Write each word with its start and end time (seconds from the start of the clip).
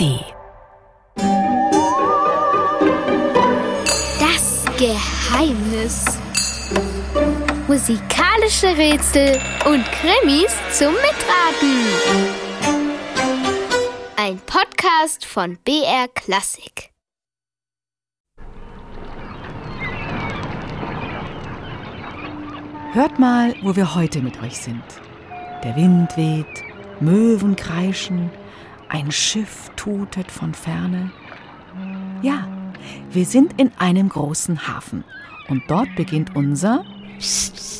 ARD. 0.00 0.24
Das 4.18 4.64
Geheimnis. 4.78 6.04
Musikalische 7.68 8.76
Rätsel 8.76 9.38
und 9.66 9.84
Krimis 9.92 10.52
zum 10.72 10.92
Mitraten. 10.94 11.86
Ein 14.16 14.38
Podcast 14.46 15.24
von 15.24 15.58
BR 15.64 16.08
Klassik. 16.14 16.90
Hört 22.92 23.18
mal, 23.20 23.54
wo 23.62 23.76
wir 23.76 23.94
heute 23.94 24.20
mit 24.20 24.42
euch 24.42 24.56
sind. 24.56 24.82
Der 25.62 25.76
Wind 25.76 26.16
weht, 26.16 26.64
Möwen 26.98 27.54
kreischen, 27.54 28.30
ein 28.90 29.10
Schiff 29.12 29.70
tutet 29.76 30.30
von 30.30 30.52
ferne. 30.52 31.10
Ja, 32.22 32.46
wir 33.12 33.24
sind 33.24 33.58
in 33.58 33.70
einem 33.78 34.08
großen 34.08 34.66
Hafen 34.66 35.04
und 35.48 35.62
dort 35.68 35.94
beginnt 35.94 36.34
unser 36.34 36.84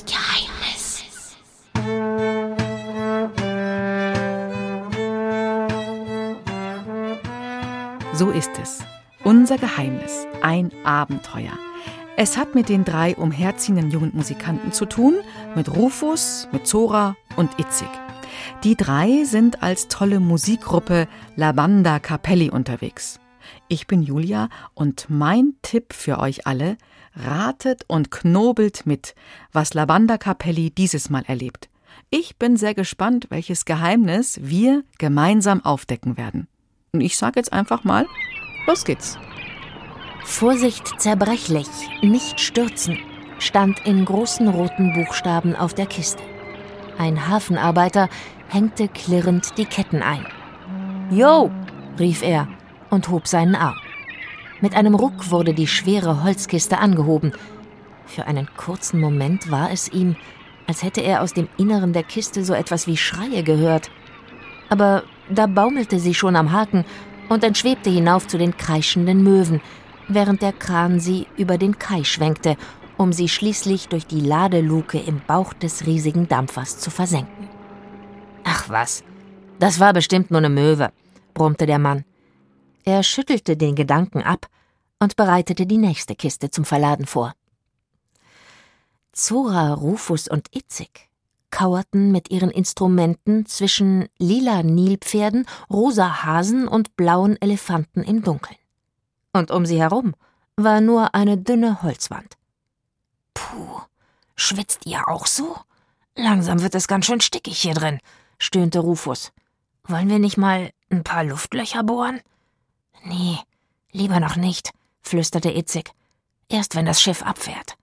Geheimnis. 0.07 1.03
So 8.15 8.31
ist 8.31 8.51
es. 8.63 8.79
Unser 9.25 9.59
Geheimnis, 9.59 10.27
ein 10.43 10.71
Abenteuer. 10.85 11.53
Es 12.17 12.37
hat 12.37 12.55
mit 12.55 12.69
den 12.69 12.85
drei 12.85 13.17
umherziehenden 13.17 13.91
jungen 13.91 14.13
Musikanten 14.15 14.73
zu 14.73 14.87
tun, 14.87 15.17
mit 15.55 15.75
Rufus, 15.75 16.49
mit 16.53 16.67
Zora 16.67 17.17
und 17.37 17.59
Itzig. 17.59 17.89
Die 18.65 18.77
drei 18.77 19.25
sind 19.25 19.63
als 19.63 19.89
tolle 19.89 20.21
Musikgruppe 20.21 21.09
La 21.37 21.53
Banda 21.53 21.99
Capelli 21.99 22.51
unterwegs. 22.51 23.21
Ich 23.69 23.87
bin 23.87 24.03
Julia 24.03 24.49
und 24.75 25.07
mein 25.09 25.55
Tipp 25.63 25.93
für 25.93 26.19
euch 26.19 26.47
alle, 26.47 26.77
ratet 27.15 27.85
und 27.89 28.11
knobelt 28.11 28.87
mit, 28.87 29.15
was 29.53 29.75
La 29.75 29.87
Banda 29.87 30.19
Capelli 30.19 30.71
dieses 30.71 31.11
Mal 31.11 31.25
erlebt. 31.27 31.69
Ich 32.11 32.37
bin 32.37 32.57
sehr 32.57 32.75
gespannt, 32.75 33.27
welches 33.31 33.65
Geheimnis 33.65 34.39
wir 34.43 34.85
gemeinsam 34.99 35.65
aufdecken 35.65 36.17
werden. 36.17 36.49
Und 36.93 37.01
ich 37.01 37.17
sage 37.17 37.39
jetzt 37.39 37.53
einfach 37.53 37.85
mal, 37.85 38.07
los 38.67 38.85
geht's. 38.85 39.19
Vorsicht 40.25 41.01
zerbrechlich, 41.01 41.69
nicht 42.03 42.41
stürzen, 42.41 42.99
stand 43.39 43.87
in 43.87 44.05
großen 44.05 44.49
roten 44.49 44.93
Buchstaben 44.93 45.57
auf 45.57 45.75
der 45.75 45.87
Kiste. 45.87 46.23
Ein 47.01 47.29
Hafenarbeiter 47.29 48.11
hängte 48.49 48.87
klirrend 48.87 49.57
die 49.57 49.65
Ketten 49.65 50.03
ein. 50.03 50.27
Jo, 51.11 51.51
rief 51.99 52.23
er 52.23 52.47
und 52.91 53.09
hob 53.09 53.27
seinen 53.27 53.55
Arm. 53.55 53.79
Mit 54.61 54.75
einem 54.77 54.95
Ruck 54.95 55.31
wurde 55.31 55.55
die 55.55 55.67
schwere 55.67 56.23
Holzkiste 56.23 56.77
angehoben. 56.77 57.33
Für 58.05 58.27
einen 58.27 58.49
kurzen 58.55 59.01
Moment 59.01 59.51
war 59.51 59.71
es 59.71 59.89
ihm, 59.89 60.15
als 60.67 60.83
hätte 60.83 61.01
er 61.01 61.23
aus 61.23 61.33
dem 61.33 61.49
Inneren 61.57 61.95
der 61.95 62.03
Kiste 62.03 62.45
so 62.45 62.53
etwas 62.53 62.87
wie 62.87 62.99
Schreie 62.99 63.45
gehört. 63.45 63.91
Aber 64.69 65.05
da 65.31 65.47
baumelte 65.47 65.99
sie 66.01 66.13
schon 66.13 66.37
am 66.37 66.53
Haken 66.53 66.85
und 67.31 67.43
dann 67.43 67.55
schwebte 67.55 67.89
hinauf 67.89 68.27
zu 68.27 68.37
den 68.37 68.59
kreischenden 68.59 69.23
Möwen, 69.23 69.63
während 70.07 70.43
der 70.43 70.53
Kran 70.53 71.01
sie 71.01 71.29
über 71.39 71.57
den 71.57 71.79
Kai 71.79 72.05
schwenkte, 72.05 72.59
um 73.01 73.15
sie 73.15 73.31
schließlich 73.31 73.89
durch 73.89 74.07
die 74.07 74.21
Ladeluke 74.21 74.99
im 74.99 75.23
Bauch 75.27 75.55
des 75.55 75.87
riesigen 75.87 76.29
Dampfers 76.29 76.79
zu 76.79 76.91
versenken. 76.91 77.49
Ach 78.45 78.69
was, 78.69 79.03
das 79.59 79.81
war 79.81 79.95
bestimmt 79.95 80.31
nur 80.31 80.37
eine 80.37 80.51
Möwe, 80.51 80.93
brummte 81.33 81.65
der 81.65 81.79
Mann. 81.79 82.05
Er 82.85 83.03
schüttelte 83.03 83.57
den 83.57 83.75
Gedanken 83.75 84.23
ab 84.23 84.49
und 84.99 85.17
bereitete 85.17 85.65
die 85.65 85.79
nächste 85.79 86.15
Kiste 86.15 86.51
zum 86.51 86.67
Verladen 86.67 87.07
vor. 87.07 87.33
Zora, 89.13 89.73
Rufus 89.73 90.29
und 90.29 90.55
Itzig 90.55 91.09
kauerten 91.51 92.13
mit 92.13 92.31
ihren 92.31 92.51
Instrumenten 92.51 93.47
zwischen 93.47 94.09
lila 94.19 94.63
Nilpferden, 94.63 95.47
rosa 95.71 96.23
Hasen 96.23 96.69
und 96.69 96.97
blauen 96.97 97.41
Elefanten 97.41 98.03
im 98.03 98.23
Dunkeln. 98.23 98.59
Und 99.33 99.51
um 99.51 99.65
sie 99.65 99.81
herum 99.81 100.15
war 100.57 100.83
nur 100.83 101.15
eine 101.15 101.39
dünne 101.39 101.83
Holzwand. 101.83 102.37
Schwitzt 104.43 104.87
ihr 104.87 105.07
auch 105.07 105.27
so? 105.27 105.55
Langsam 106.17 106.63
wird 106.63 106.75
es 106.75 106.89
ganz 106.89 107.05
schön 107.05 107.21
stickig 107.21 107.59
hier 107.59 107.75
drin, 107.75 108.01
stöhnte 108.39 108.79
Rufus. 108.79 109.33
Wollen 109.85 110.09
wir 110.09 110.19
nicht 110.19 110.39
mal 110.39 110.73
ein 110.89 111.05
paar 111.05 111.25
Luftlöcher 111.25 111.85
bohren? 111.85 112.23
Nee, 113.05 113.39
lieber 113.93 114.19
noch 114.19 114.37
nicht, 114.37 114.71
flüsterte 115.03 115.51
Itzig. 115.51 115.91
Erst 116.49 116.75
wenn 116.75 116.87
das 116.87 117.03
Schiff 117.03 117.23
abfährt. 117.23 117.77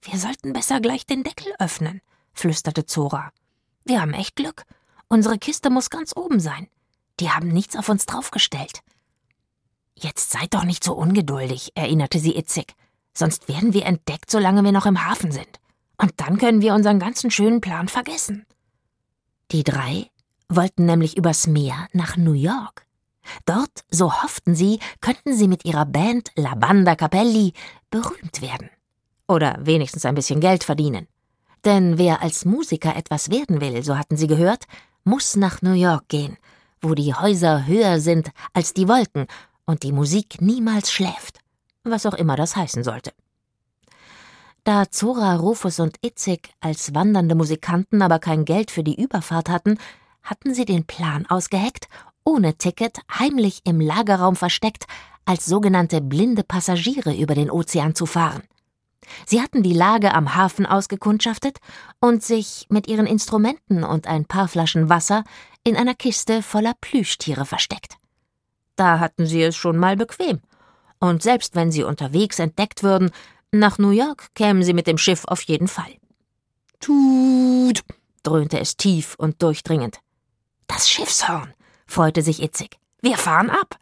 Wir 0.00 0.18
sollten 0.18 0.54
besser 0.54 0.80
gleich 0.80 1.04
den 1.04 1.22
Deckel 1.22 1.52
öffnen, 1.58 2.00
flüsterte 2.32 2.86
Zora. 2.86 3.30
Wir 3.84 4.00
haben 4.00 4.14
echt 4.14 4.36
Glück. 4.36 4.64
Unsere 5.08 5.36
Kiste 5.36 5.68
muss 5.68 5.90
ganz 5.90 6.16
oben 6.16 6.40
sein. 6.40 6.66
Die 7.20 7.28
haben 7.28 7.48
nichts 7.48 7.76
auf 7.76 7.90
uns 7.90 8.06
draufgestellt. 8.06 8.80
Jetzt 9.96 10.30
seid 10.30 10.54
doch 10.54 10.64
nicht 10.64 10.82
so 10.82 10.94
ungeduldig, 10.94 11.72
erinnerte 11.74 12.20
sie 12.20 12.38
Itzig. 12.38 12.74
Sonst 13.14 13.48
werden 13.48 13.74
wir 13.74 13.86
entdeckt, 13.86 14.30
solange 14.30 14.64
wir 14.64 14.72
noch 14.72 14.86
im 14.86 15.04
Hafen 15.04 15.32
sind. 15.32 15.60
Und 15.98 16.12
dann 16.16 16.38
können 16.38 16.62
wir 16.62 16.74
unseren 16.74 16.98
ganzen 16.98 17.30
schönen 17.30 17.60
Plan 17.60 17.88
vergessen. 17.88 18.46
Die 19.50 19.64
drei 19.64 20.10
wollten 20.48 20.86
nämlich 20.86 21.16
übers 21.16 21.46
Meer 21.46 21.88
nach 21.92 22.16
New 22.16 22.32
York. 22.32 22.86
Dort, 23.46 23.84
so 23.90 24.22
hofften 24.22 24.54
sie, 24.54 24.80
könnten 25.00 25.36
sie 25.36 25.48
mit 25.48 25.64
ihrer 25.64 25.86
Band 25.86 26.30
La 26.36 26.54
Banda 26.54 26.96
Capelli 26.96 27.52
berühmt 27.90 28.42
werden. 28.42 28.70
Oder 29.28 29.58
wenigstens 29.60 30.04
ein 30.04 30.14
bisschen 30.14 30.40
Geld 30.40 30.64
verdienen. 30.64 31.06
Denn 31.64 31.98
wer 31.98 32.22
als 32.22 32.44
Musiker 32.44 32.96
etwas 32.96 33.30
werden 33.30 33.60
will, 33.60 33.82
so 33.84 33.96
hatten 33.96 34.16
sie 34.16 34.26
gehört, 34.26 34.64
muss 35.04 35.36
nach 35.36 35.62
New 35.62 35.74
York 35.74 36.08
gehen, 36.08 36.36
wo 36.80 36.94
die 36.94 37.14
Häuser 37.14 37.66
höher 37.66 38.00
sind 38.00 38.30
als 38.52 38.74
die 38.74 38.88
Wolken 38.88 39.26
und 39.64 39.84
die 39.84 39.92
Musik 39.92 40.40
niemals 40.40 40.90
schläft, 40.90 41.38
was 41.84 42.06
auch 42.06 42.14
immer 42.14 42.36
das 42.36 42.56
heißen 42.56 42.84
sollte. 42.84 43.12
Da 44.64 44.90
Zora, 44.90 45.34
Rufus 45.36 45.80
und 45.80 45.96
Itzig 46.02 46.50
als 46.60 46.94
wandernde 46.94 47.34
Musikanten 47.34 48.00
aber 48.00 48.20
kein 48.20 48.44
Geld 48.44 48.70
für 48.70 48.84
die 48.84 49.00
Überfahrt 49.00 49.48
hatten, 49.48 49.78
hatten 50.22 50.54
sie 50.54 50.64
den 50.64 50.84
Plan 50.84 51.26
ausgeheckt, 51.26 51.88
ohne 52.24 52.54
Ticket 52.54 53.00
heimlich 53.18 53.62
im 53.64 53.80
Lagerraum 53.80 54.36
versteckt, 54.36 54.86
als 55.24 55.46
sogenannte 55.46 56.00
blinde 56.00 56.44
Passagiere 56.44 57.14
über 57.14 57.34
den 57.34 57.50
Ozean 57.50 57.94
zu 57.94 58.06
fahren. 58.06 58.42
Sie 59.26 59.40
hatten 59.40 59.64
die 59.64 59.74
Lage 59.74 60.14
am 60.14 60.36
Hafen 60.36 60.64
ausgekundschaftet 60.64 61.58
und 62.00 62.22
sich 62.22 62.66
mit 62.68 62.86
ihren 62.86 63.06
Instrumenten 63.06 63.82
und 63.82 64.06
ein 64.06 64.24
paar 64.24 64.46
Flaschen 64.46 64.88
Wasser 64.88 65.24
in 65.64 65.76
einer 65.76 65.94
Kiste 65.94 66.42
voller 66.42 66.74
Plüschtiere 66.80 67.44
versteckt. 67.44 67.96
Da 68.76 69.00
hatten 69.00 69.26
sie 69.26 69.42
es 69.42 69.56
schon 69.56 69.76
mal 69.76 69.96
bequem. 69.96 70.40
Und 71.02 71.20
selbst 71.20 71.56
wenn 71.56 71.72
sie 71.72 71.82
unterwegs 71.82 72.38
entdeckt 72.38 72.84
würden, 72.84 73.10
nach 73.50 73.76
New 73.76 73.90
York 73.90 74.28
kämen 74.36 74.62
sie 74.62 74.72
mit 74.72 74.86
dem 74.86 74.98
Schiff 74.98 75.24
auf 75.26 75.42
jeden 75.42 75.66
Fall. 75.66 75.92
Tut, 76.78 77.80
dröhnte 78.22 78.60
es 78.60 78.76
tief 78.76 79.16
und 79.18 79.42
durchdringend. 79.42 79.98
Das 80.68 80.88
Schiffshorn, 80.88 81.54
freute 81.88 82.22
sich 82.22 82.40
Itzig. 82.40 82.76
Wir 83.00 83.18
fahren 83.18 83.50
ab. 83.50 83.78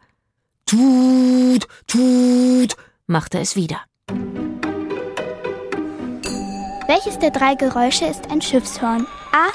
Tut, 0.65 1.67
tut, 1.85 2.75
machte 3.05 3.37
es 3.37 3.55
wieder. 3.55 3.81
Welches 6.87 7.19
der 7.19 7.29
drei 7.29 7.53
Geräusche 7.53 8.05
ist 8.05 8.31
ein 8.31 8.41
Schiffshorn? 8.41 9.05
A. 9.31 9.51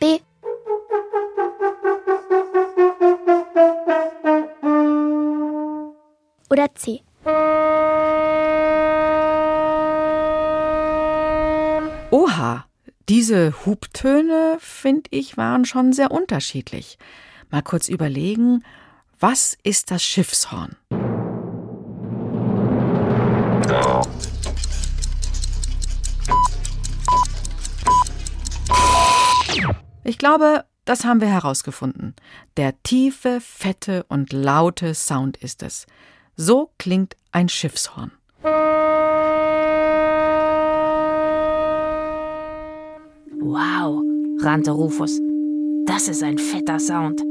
B. 0.00 0.18
Oder 6.56 6.74
C. 6.74 7.02
Oha, 12.10 12.64
diese 13.10 13.66
Hubtöne, 13.66 14.56
finde 14.58 15.10
ich, 15.10 15.36
waren 15.36 15.66
schon 15.66 15.92
sehr 15.92 16.10
unterschiedlich. 16.10 16.96
Mal 17.50 17.60
kurz 17.60 17.88
überlegen, 17.90 18.64
was 19.20 19.58
ist 19.64 19.90
das 19.90 20.02
Schiffshorn? 20.02 20.76
Ich 30.04 30.16
glaube, 30.16 30.64
das 30.86 31.04
haben 31.04 31.20
wir 31.20 31.28
herausgefunden. 31.28 32.16
Der 32.56 32.82
tiefe, 32.82 33.42
fette 33.42 34.06
und 34.08 34.32
laute 34.32 34.94
Sound 34.94 35.36
ist 35.36 35.62
es. 35.62 35.84
So 36.38 36.70
klingt 36.76 37.16
ein 37.32 37.48
Schiffshorn. 37.48 38.12
Wow, 43.40 44.02
rannte 44.42 44.72
Rufus. 44.72 45.18
Das 45.86 46.08
ist 46.08 46.22
ein 46.22 46.36
fetter 46.36 46.78
Sound. 46.78 47.22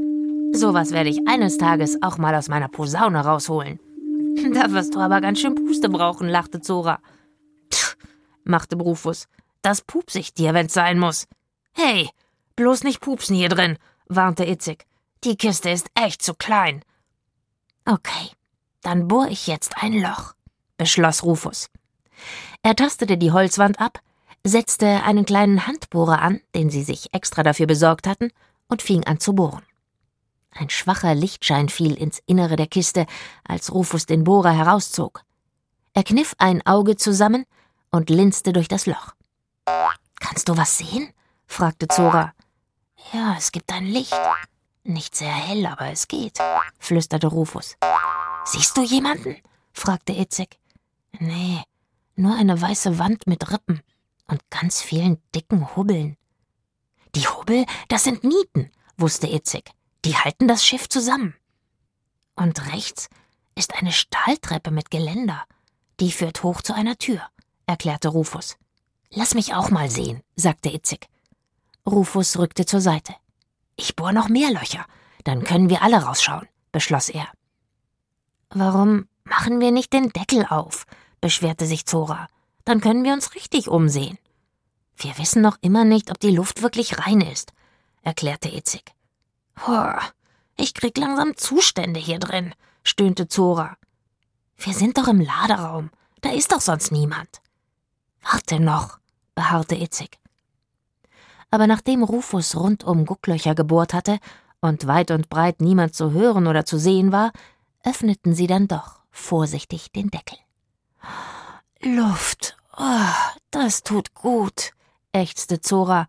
Sowas 0.54 0.90
werde 0.90 1.12
ich 1.12 1.20
eines 1.28 1.58
Tages 1.58 2.02
auch 2.02 2.18
mal 2.18 2.34
aus 2.34 2.48
meiner 2.48 2.68
Posaune 2.68 3.24
rausholen. 3.24 3.80
Da 4.54 4.72
wirst 4.72 4.96
du 4.96 5.00
aber 5.00 5.22
ganz 5.22 5.40
schön 5.40 5.54
Puste 5.54 5.88
brauchen, 5.88 6.28
lachte 6.28 6.60
Zora. 6.60 7.00
Pff, 7.72 7.98
machte 8.44 8.76
Rufus. 8.76 9.28
Das 9.62 9.82
pups 9.82 10.16
ich 10.16 10.34
dir, 10.34 10.56
wenn's 10.56 10.74
sein 10.74 10.98
muss. 10.98 11.28
Hey, 11.74 12.10
bloß 12.56 12.84
nicht 12.84 13.02
pupsen 13.02 13.36
hier 13.36 13.50
drin, 13.50 13.78
warnte 14.08 14.46
Itzig. 14.46 14.86
Die 15.24 15.38
Kiste 15.38 15.70
ist 15.70 15.92
echt 15.94 16.24
zu 16.24 16.34
klein. 16.34 16.84
Okay, 17.86 18.32
dann 18.86 19.08
bohr 19.08 19.28
ich 19.28 19.48
jetzt 19.48 19.82
ein 19.82 19.94
Loch, 19.94 20.34
beschloss 20.78 21.24
Rufus. 21.24 21.70
Er 22.62 22.76
tastete 22.76 23.18
die 23.18 23.32
Holzwand 23.32 23.80
ab, 23.80 24.00
setzte 24.44 25.04
einen 25.04 25.26
kleinen 25.26 25.66
Handbohrer 25.66 26.22
an, 26.22 26.42
den 26.54 26.70
sie 26.70 26.84
sich 26.84 27.14
extra 27.14 27.44
dafür 27.44 27.66
besorgt 27.66 28.08
hatten, 28.08 28.32
und 28.68 28.82
fing 28.82 29.04
an 29.06 29.20
zu 29.20 29.34
bohren. 29.34 29.64
Ein 30.52 30.70
schwacher 30.70 31.14
Lichtschein 31.16 31.70
fiel 31.70 31.96
ins 31.96 32.22
Innere 32.26 32.56
der 32.56 32.68
Kiste, 32.68 33.06
als 33.44 33.74
Rufus 33.74 34.06
den 34.06 34.24
Bohrer 34.24 34.52
herauszog. 34.52 35.24
Er 35.94 36.04
kniff 36.04 36.36
ein 36.38 36.66
Auge 36.66 36.96
zusammen 36.96 37.46
und 37.92 38.10
linste 38.10 38.54
durch 38.54 38.68
das 38.68 38.86
Loch. 38.86 39.14
Kannst 40.20 40.48
du 40.48 40.58
was 40.58 40.78
sehen? 40.78 41.12
fragte 41.48 41.88
Zora. 41.88 42.34
Ja, 43.14 43.36
es 43.38 43.52
gibt 43.52 43.72
ein 43.72 43.86
Licht. 43.86 44.16
Nicht 44.84 45.16
sehr 45.16 45.34
hell, 45.34 45.66
aber 45.66 45.92
es 45.92 46.08
geht, 46.08 46.40
flüsterte 46.80 47.28
Rufus. 47.28 47.76
Siehst 48.46 48.78
du 48.78 48.84
jemanden? 48.84 49.38
fragte 49.74 50.14
Itzig. 50.14 50.60
Nee, 51.20 51.64
nur 52.16 52.36
eine 52.36 52.62
weiße 52.62 53.00
Wand 53.00 53.28
mit 53.28 53.52
Rippen 53.52 53.82
und 54.28 54.42
ganz 54.50 54.82
vielen 54.82 55.22
dicken 55.34 55.76
Hubbeln. 55.76 56.16
Die 57.16 57.28
Hubbel, 57.28 57.66
das 57.88 58.04
sind 58.04 58.24
Nieten, 58.24 58.72
wusste 58.98 59.28
Itzig. 59.28 59.72
Die 60.06 60.16
halten 60.16 60.48
das 60.48 60.66
Schiff 60.66 60.88
zusammen. 60.88 61.36
Und 62.36 62.72
rechts 62.72 63.10
ist 63.56 63.74
eine 63.76 63.92
Stahltreppe 63.92 64.70
mit 64.70 64.92
Geländer. 64.92 65.44
Die 66.00 66.12
führt 66.12 66.44
hoch 66.44 66.62
zu 66.62 66.74
einer 66.74 66.98
Tür, 66.98 67.22
erklärte 67.66 68.10
Rufus. 68.10 68.58
Lass 69.10 69.34
mich 69.34 69.54
auch 69.54 69.72
mal 69.72 69.90
sehen, 69.90 70.22
sagte 70.36 70.70
Itzig. 70.70 71.08
Rufus 71.86 72.38
rückte 72.38 72.66
zur 72.66 72.82
Seite. 72.82 73.16
Ich 73.76 73.96
bohr 73.96 74.12
noch 74.12 74.30
mehr 74.30 74.52
Löcher, 74.52 74.86
dann 75.24 75.44
können 75.44 75.70
wir 75.70 75.82
alle 75.82 76.04
rausschauen, 76.04 76.48
beschloss 76.72 77.10
er. 77.10 77.28
Warum 78.58 79.10
machen 79.26 79.60
wir 79.60 79.72
nicht 79.72 79.92
den 79.92 80.12
Deckel 80.12 80.46
auf? 80.46 80.86
beschwerte 81.20 81.66
sich 81.66 81.86
Zora. 81.86 82.30
Dann 82.64 82.80
können 82.80 83.04
wir 83.04 83.12
uns 83.12 83.36
richtig 83.36 83.68
umsehen. 83.68 84.18
Wir 84.96 85.18
wissen 85.18 85.42
noch 85.42 85.58
immer 85.60 85.84
nicht, 85.84 86.10
ob 86.10 86.22
die 86.22 86.34
Luft 86.34 86.62
wirklich 86.62 87.06
rein 87.06 87.20
ist, 87.20 87.52
erklärte 88.02 88.48
Itzig. 88.48 88.94
Boah, 89.56 90.00
ich 90.56 90.74
krieg 90.74 90.98
langsam 90.98 91.36
Zustände 91.36 92.00
hier 92.00 92.18
drin, 92.18 92.56
stöhnte 92.82 93.28
Zora. 93.28 93.76
Wir 94.56 94.74
sind 94.74 94.98
doch 94.98 95.10
im 95.10 95.20
Laderaum, 95.20 95.90
da 96.22 96.30
ist 96.30 96.54
doch 96.54 96.62
sonst 96.62 96.94
niemand. 96.94 97.42
Warte 98.24 98.62
noch, 98.62 99.00
beharrte 99.36 99.76
Itzig. 99.76 100.18
Aber 101.52 101.68
nachdem 101.68 102.04
Rufus 102.04 102.56
rundum 102.56 103.06
Gucklöcher 103.06 103.54
gebohrt 103.54 103.94
hatte 103.94 104.18
und 104.62 104.88
weit 104.88 105.12
und 105.12 105.28
breit 105.28 105.60
niemand 105.60 105.94
zu 105.94 106.12
hören 106.12 106.48
oder 106.48 106.66
zu 106.66 106.78
sehen 106.78 107.12
war, 107.12 107.34
öffneten 107.86 108.36
sie 108.36 108.48
dann 108.48 108.68
doch 108.68 109.00
vorsichtig 109.12 109.92
den 109.92 110.10
Deckel. 110.10 110.38
Luft, 111.82 112.58
oh, 112.78 113.36
das 113.52 113.84
tut 113.84 114.14
gut, 114.14 114.72
ächzte 115.14 115.62
Zora 115.62 116.08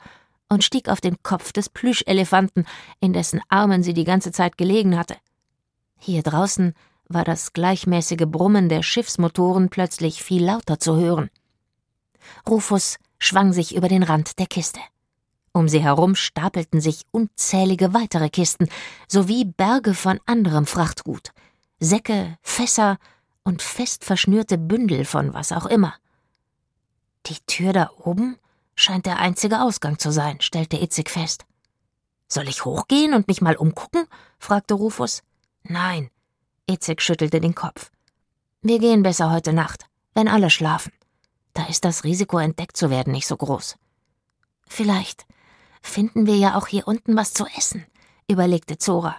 und 0.49 0.64
stieg 0.64 0.88
auf 0.88 1.00
den 1.00 1.23
Kopf 1.23 1.52
des 1.52 1.69
Plüschelefanten, 1.69 2.67
in 3.00 3.12
dessen 3.12 3.40
Armen 3.49 3.82
sie 3.82 3.94
die 3.94 4.05
ganze 4.05 4.32
Zeit 4.32 4.58
gelegen 4.58 4.96
hatte. 4.96 5.17
Hier 5.99 6.23
draußen 6.23 6.75
war 7.08 7.25
das 7.25 7.52
gleichmäßige 7.52 8.26
Brummen 8.26 8.69
der 8.69 8.82
Schiffsmotoren 8.82 9.69
plötzlich 9.69 10.23
viel 10.23 10.44
lauter 10.44 10.78
zu 10.78 10.96
hören. 10.96 11.31
Rufus 12.49 12.99
schwang 13.19 13.52
sich 13.52 13.76
über 13.76 13.88
den 13.88 14.02
Rand 14.02 14.38
der 14.38 14.46
Kiste. 14.46 14.81
Um 15.52 15.69
sie 15.69 15.81
herum 15.81 16.14
stapelten 16.14 16.81
sich 16.81 17.05
unzählige 17.12 17.94
weitere 17.94 18.28
Kisten 18.28 18.69
sowie 19.08 19.44
Berge 19.44 19.94
von 19.94 20.20
anderem 20.26 20.67
Frachtgut, 20.67 21.32
Säcke, 21.78 22.38
Fässer 22.43 22.99
und 23.44 23.62
fest 23.62 24.05
verschnürte 24.05 24.58
Bündel 24.58 25.05
von 25.05 25.34
was 25.34 25.52
auch 25.52 25.67
immer. 25.67 25.94
Die 27.26 27.38
Tür 27.46 27.73
da 27.73 27.90
oben 27.99 28.37
scheint 28.75 29.06
der 29.06 29.19
einzige 29.19 29.61
Ausgang 29.61 29.99
zu 29.99 30.11
sein, 30.11 30.40
stellte 30.40 30.76
Itzig 30.76 31.11
fest. 31.11 31.44
Soll 32.28 32.49
ich 32.49 32.64
hochgehen 32.64 33.14
und 33.14 33.28
mich 33.28 33.40
mal 33.40 33.56
umgucken? 33.56 34.06
fragte 34.38 34.75
Rufus. 34.75 35.23
Nein, 35.62 36.11
Itzig 36.67 37.02
schüttelte 37.02 37.40
den 37.40 37.55
Kopf. 37.55 37.90
Wir 38.62 38.78
gehen 38.78 39.02
besser 39.02 39.31
heute 39.31 39.52
Nacht, 39.52 39.87
wenn 40.14 40.28
alle 40.28 40.50
schlafen. 40.50 40.93
Da 41.55 41.67
ist 41.67 41.84
das 41.84 42.05
Risiko, 42.05 42.38
entdeckt 42.38 42.76
zu 42.76 42.90
werden, 42.90 43.12
nicht 43.12 43.26
so 43.26 43.37
groß. 43.37 43.76
Vielleicht 44.67 45.26
finden 45.82 46.26
wir 46.26 46.37
ja 46.37 46.56
auch 46.56 46.67
hier 46.67 46.88
unten 46.88 47.17
was 47.17 47.32
zu 47.32 47.46
essen, 47.56 47.87
überlegte 48.28 48.78
Zora. 48.78 49.17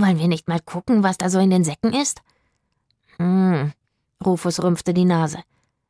Wollen 0.00 0.20
wir 0.20 0.28
nicht 0.28 0.46
mal 0.46 0.60
gucken, 0.60 1.02
was 1.02 1.18
da 1.18 1.28
so 1.28 1.40
in 1.40 1.50
den 1.50 1.64
Säcken 1.64 1.92
ist? 1.92 2.22
Hm, 3.16 3.72
Rufus 4.24 4.62
rümpfte 4.62 4.94
die 4.94 5.04
Nase. 5.04 5.42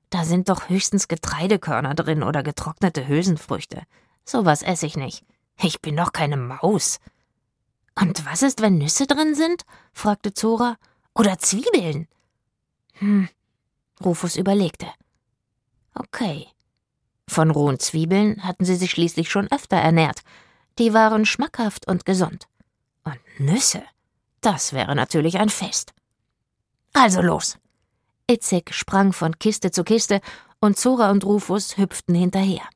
Da 0.08 0.24
sind 0.24 0.48
doch 0.48 0.70
höchstens 0.70 1.08
Getreidekörner 1.08 1.94
drin 1.94 2.22
oder 2.22 2.42
getrocknete 2.42 3.06
Hülsenfrüchte. 3.06 3.82
Sowas 4.24 4.62
esse 4.62 4.86
ich 4.86 4.96
nicht. 4.96 5.26
Ich 5.60 5.82
bin 5.82 5.94
doch 5.94 6.12
keine 6.12 6.38
Maus. 6.38 7.00
Und 8.00 8.24
was 8.24 8.40
ist, 8.40 8.62
wenn 8.62 8.78
Nüsse 8.78 9.06
drin 9.06 9.34
sind? 9.34 9.64
fragte 9.92 10.32
Zora. 10.32 10.76
Oder 11.14 11.38
Zwiebeln? 11.38 12.08
Hm. 12.94 13.28
Rufus 14.02 14.36
überlegte. 14.36 14.86
Okay. 15.94 16.46
Von 17.28 17.50
rohen 17.50 17.78
Zwiebeln 17.78 18.42
hatten 18.42 18.64
sie 18.64 18.76
sich 18.76 18.92
schließlich 18.92 19.30
schon 19.30 19.52
öfter 19.52 19.76
ernährt. 19.76 20.22
Die 20.78 20.94
waren 20.94 21.26
schmackhaft 21.26 21.86
und 21.86 22.06
gesund. 22.06 22.48
Und 23.04 23.18
Nüsse? 23.38 23.82
Das 24.40 24.72
wäre 24.72 24.94
natürlich 24.94 25.38
ein 25.38 25.48
Fest. 25.48 25.92
Also 26.92 27.20
los. 27.20 27.58
Itzig 28.30 28.74
sprang 28.74 29.12
von 29.12 29.38
Kiste 29.38 29.70
zu 29.70 29.84
Kiste 29.84 30.20
und 30.60 30.78
Zora 30.78 31.10
und 31.10 31.24
Rufus 31.24 31.76
hüpften 31.76 32.14
hinterher. 32.14 32.68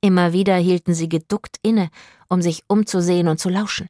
Immer 0.00 0.32
wieder 0.32 0.56
hielten 0.56 0.94
sie 0.94 1.08
geduckt 1.08 1.58
inne, 1.62 1.90
um 2.28 2.40
sich 2.40 2.64
umzusehen 2.66 3.28
und 3.28 3.38
zu 3.38 3.48
lauschen. 3.50 3.88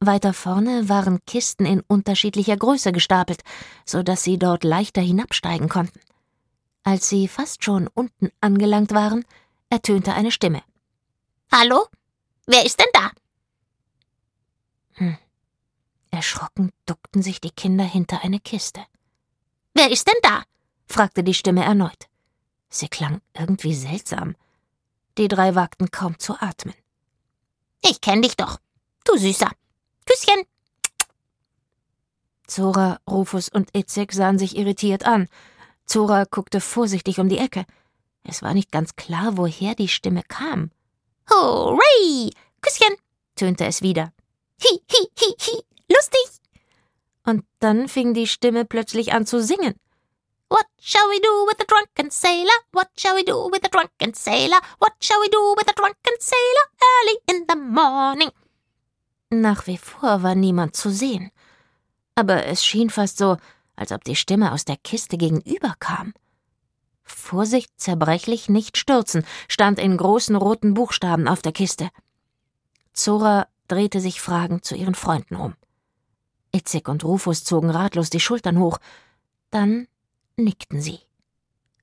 Weiter 0.00 0.32
vorne 0.32 0.88
waren 0.88 1.20
Kisten 1.26 1.66
in 1.66 1.82
unterschiedlicher 1.86 2.56
Größe 2.56 2.92
gestapelt, 2.92 3.42
so 3.84 4.02
dass 4.02 4.22
sie 4.22 4.38
dort 4.38 4.64
leichter 4.64 5.00
hinabsteigen 5.00 5.68
konnten. 5.68 6.00
Als 6.84 7.08
sie 7.08 7.28
fast 7.28 7.64
schon 7.64 7.88
unten 7.88 8.30
angelangt 8.40 8.92
waren, 8.92 9.24
ertönte 9.70 10.14
eine 10.14 10.30
Stimme. 10.30 10.62
Hallo? 11.52 11.86
Wer 12.46 12.64
ist 12.64 12.78
denn 12.78 12.86
da? 12.92 13.10
Hm. 14.94 15.18
Erschrocken 16.10 16.72
duckten 16.86 17.22
sich 17.22 17.40
die 17.40 17.50
Kinder 17.50 17.84
hinter 17.84 18.22
eine 18.22 18.40
Kiste. 18.40 18.80
Wer 19.74 19.90
ist 19.90 20.06
denn 20.06 20.20
da? 20.22 20.42
fragte 20.86 21.22
die 21.22 21.34
Stimme 21.34 21.64
erneut. 21.64 22.08
Sie 22.70 22.88
klang 22.88 23.20
irgendwie 23.34 23.74
seltsam. 23.74 24.36
Die 25.16 25.28
drei 25.28 25.54
wagten 25.54 25.90
kaum 25.90 26.18
zu 26.18 26.34
atmen. 26.40 26.74
Ich 27.82 28.00
kenn 28.00 28.22
dich 28.22 28.36
doch, 28.36 28.58
du 29.04 29.16
Süßer. 29.16 29.50
Küsschen. 30.06 30.44
Zora, 32.46 32.98
Rufus 33.08 33.48
und 33.48 33.76
Itzig 33.76 34.12
sahen 34.12 34.38
sich 34.38 34.56
irritiert 34.56 35.04
an. 35.04 35.28
Zora 35.84 36.24
guckte 36.24 36.60
vorsichtig 36.60 37.20
um 37.20 37.28
die 37.28 37.38
Ecke. 37.38 37.66
Es 38.24 38.42
war 38.42 38.54
nicht 38.54 38.72
ganz 38.72 38.96
klar, 38.96 39.36
woher 39.36 39.74
die 39.74 39.88
Stimme 39.88 40.22
kam. 40.22 40.70
Hooray! 41.30 42.30
Küsschen! 42.60 42.96
tönte 43.36 43.66
es 43.66 43.82
wieder. 43.82 44.12
Hi, 44.62 44.80
hi, 44.90 45.06
hi, 45.18 45.34
hi, 45.40 45.62
lustig! 45.88 46.42
Und 47.24 47.44
dann 47.58 47.88
fing 47.88 48.14
die 48.14 48.26
Stimme 48.26 48.64
plötzlich 48.64 49.12
an 49.12 49.26
zu 49.26 49.42
singen. 49.42 49.74
What 50.48 50.66
shall 50.80 51.06
we 51.08 51.20
do 51.20 51.46
with 51.46 51.56
the 51.58 51.66
drunken 51.66 52.10
sailor? 52.10 52.58
What 52.72 52.88
shall 52.96 53.14
we 53.16 53.24
do 53.24 53.50
with 53.52 53.60
the 53.62 53.70
drunken 53.70 54.14
sailor? 54.14 54.60
What 54.78 54.92
shall 55.00 55.20
we 55.20 55.28
do 55.28 55.54
with 55.56 55.66
the 55.66 55.74
drunken 55.74 56.16
sailor 56.18 56.66
early 56.80 57.18
in 57.26 57.44
the 57.48 57.56
morning? 57.56 58.30
Nach 59.30 59.66
wie 59.66 59.76
vor 59.76 60.22
war 60.22 60.34
niemand 60.34 60.74
zu 60.74 60.90
sehen. 60.90 61.30
Aber 62.14 62.46
es 62.46 62.64
schien 62.64 62.88
fast 62.88 63.18
so, 63.18 63.36
als 63.76 63.92
ob 63.92 64.04
die 64.04 64.16
Stimme 64.16 64.52
aus 64.52 64.64
der 64.64 64.78
Kiste 64.78 65.18
gegenüber 65.18 65.74
kam. 65.78 66.14
Vorsicht, 67.04 67.70
zerbrechlich, 67.76 68.48
nicht 68.48 68.78
stürzen, 68.78 69.24
stand 69.48 69.78
in 69.78 69.96
großen 69.96 70.34
roten 70.34 70.74
Buchstaben 70.74 71.28
auf 71.28 71.42
der 71.42 71.52
Kiste. 71.52 71.90
Zora 72.92 73.48
drehte 73.68 74.00
sich 74.00 74.20
fragend 74.20 74.64
zu 74.64 74.74
ihren 74.74 74.94
Freunden 74.94 75.36
um. 75.36 75.54
Itzig 76.52 76.88
und 76.88 77.04
Rufus 77.04 77.44
zogen 77.44 77.70
ratlos 77.70 78.10
die 78.10 78.20
Schultern 78.20 78.58
hoch. 78.58 78.78
Dann 79.50 79.88
nickten 80.36 80.80
sie. 80.80 81.00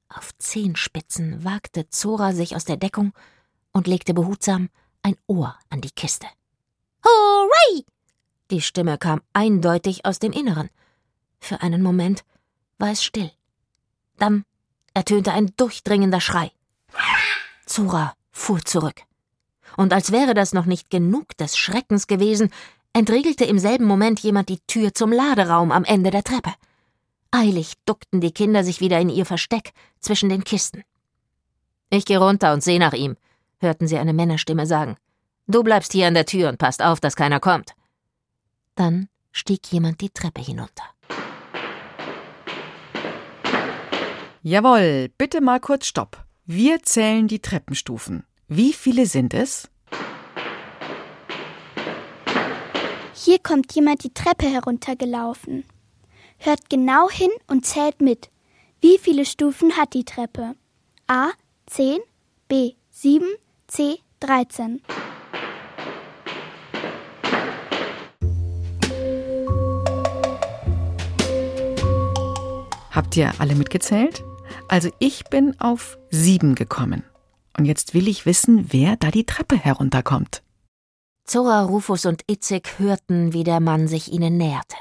Auf 0.10 0.36
Zehenspitzen 0.38 1.44
wagte 1.44 1.90
Zora 1.90 2.34
sich 2.34 2.56
aus 2.56 2.66
der 2.66 2.78
Deckung 2.78 3.14
und 3.72 3.88
legte 3.88 4.14
behutsam 4.14 4.70
ein 5.02 5.18
Ohr 5.28 5.58
an 5.70 5.82
die 5.82 5.92
Kiste. 5.92 6.28
Hooray! 7.04 7.86
Die 8.52 8.62
Stimme 8.62 8.98
kam 8.98 9.22
eindeutig 9.34 10.06
aus 10.06 10.20
dem 10.20 10.32
Inneren. 10.32 10.70
Für 11.40 11.62
einen 11.62 11.82
Moment 11.82 12.24
war 12.78 12.92
es 12.92 13.04
still. 13.04 13.32
Dann 14.18 14.46
ertönte 14.94 15.34
ein 15.34 15.54
durchdringender 15.58 16.22
Schrei. 16.22 16.52
Zora 17.66 18.16
fuhr 18.32 18.62
zurück. 18.64 19.02
Und 19.78 19.92
als 19.92 20.12
wäre 20.12 20.34
das 20.34 20.54
noch 20.54 20.66
nicht 20.66 20.90
genug 20.90 21.36
des 21.38 21.58
Schreckens 21.58 22.08
gewesen, 22.08 22.52
entriegelte 22.96 23.44
im 23.44 23.60
selben 23.60 23.86
Moment 23.86 24.22
jemand 24.22 24.48
die 24.48 24.62
Tür 24.68 24.94
zum 24.94 25.12
Laderaum 25.12 25.72
am 25.72 25.84
Ende 25.84 26.12
der 26.12 26.24
Treppe. 26.24 26.54
Eilig 27.30 27.74
duckten 27.86 28.22
die 28.22 28.32
Kinder 28.32 28.64
sich 28.64 28.80
wieder 28.80 29.00
in 29.02 29.10
ihr 29.10 29.26
Versteck 29.26 29.74
zwischen 30.00 30.30
den 30.30 30.46
Kisten. 30.46 30.84
Ich 31.90 32.06
gehe 32.06 32.20
runter 32.20 32.54
und 32.54 32.64
sehe 32.64 32.80
nach 32.80 32.94
ihm, 32.94 33.18
hörten 33.60 33.88
sie 33.88 33.98
eine 33.98 34.14
Männerstimme 34.14 34.66
sagen. 34.66 34.96
Du 35.46 35.62
bleibst 35.62 35.92
hier 35.92 36.08
an 36.08 36.14
der 36.14 36.26
Tür 36.26 36.48
und 36.48 36.58
passt 36.58 36.82
auf, 36.82 37.02
dass 37.02 37.18
keiner 37.18 37.42
kommt. 37.42 37.74
Dann 38.76 39.10
stieg 39.34 39.68
jemand 39.74 40.00
die 40.00 40.10
Treppe 40.10 40.42
hinunter. 40.42 40.84
Jawohl, 44.42 45.10
bitte 45.18 45.42
mal 45.42 45.60
kurz 45.60 45.88
Stopp. 45.88 46.24
Wir 46.46 46.82
zählen 46.82 47.28
die 47.28 47.40
Treppenstufen. 47.40 48.24
Wie 48.48 48.72
viele 48.72 49.06
sind 49.06 49.34
es? 49.34 49.70
Hier 53.18 53.40
kommt 53.40 53.74
jemand 53.74 54.04
die 54.04 54.14
Treppe 54.14 54.46
heruntergelaufen. 54.46 55.64
Hört 56.38 56.70
genau 56.70 57.10
hin 57.10 57.30
und 57.48 57.66
zählt 57.66 58.02
mit. 58.02 58.30
Wie 58.82 58.98
viele 58.98 59.24
Stufen 59.24 59.78
hat 59.78 59.94
die 59.94 60.04
Treppe? 60.04 60.56
A 61.08 61.30
10, 61.68 62.00
B 62.50 62.74
7, 62.92 63.26
C 63.68 64.00
13. 64.20 64.82
Habt 72.92 73.16
ihr 73.16 73.32
alle 73.40 73.56
mitgezählt? 73.56 74.26
Also 74.68 74.90
ich 75.00 75.24
bin 75.30 75.58
auf 75.62 75.98
sieben 76.12 76.54
gekommen. 76.54 77.06
Und 77.58 77.64
jetzt 77.64 77.94
will 77.94 78.10
ich 78.10 78.26
wissen, 78.26 78.74
wer 78.74 78.98
da 78.98 79.10
die 79.10 79.26
Treppe 79.26 79.56
herunterkommt. 79.56 80.42
Zora, 81.26 81.64
Rufus 81.64 82.06
und 82.06 82.24
Itzig 82.30 82.78
hörten, 82.78 83.34
wie 83.34 83.44
der 83.44 83.60
Mann 83.60 83.88
sich 83.88 84.12
ihnen 84.12 84.38
näherte. 84.38 84.76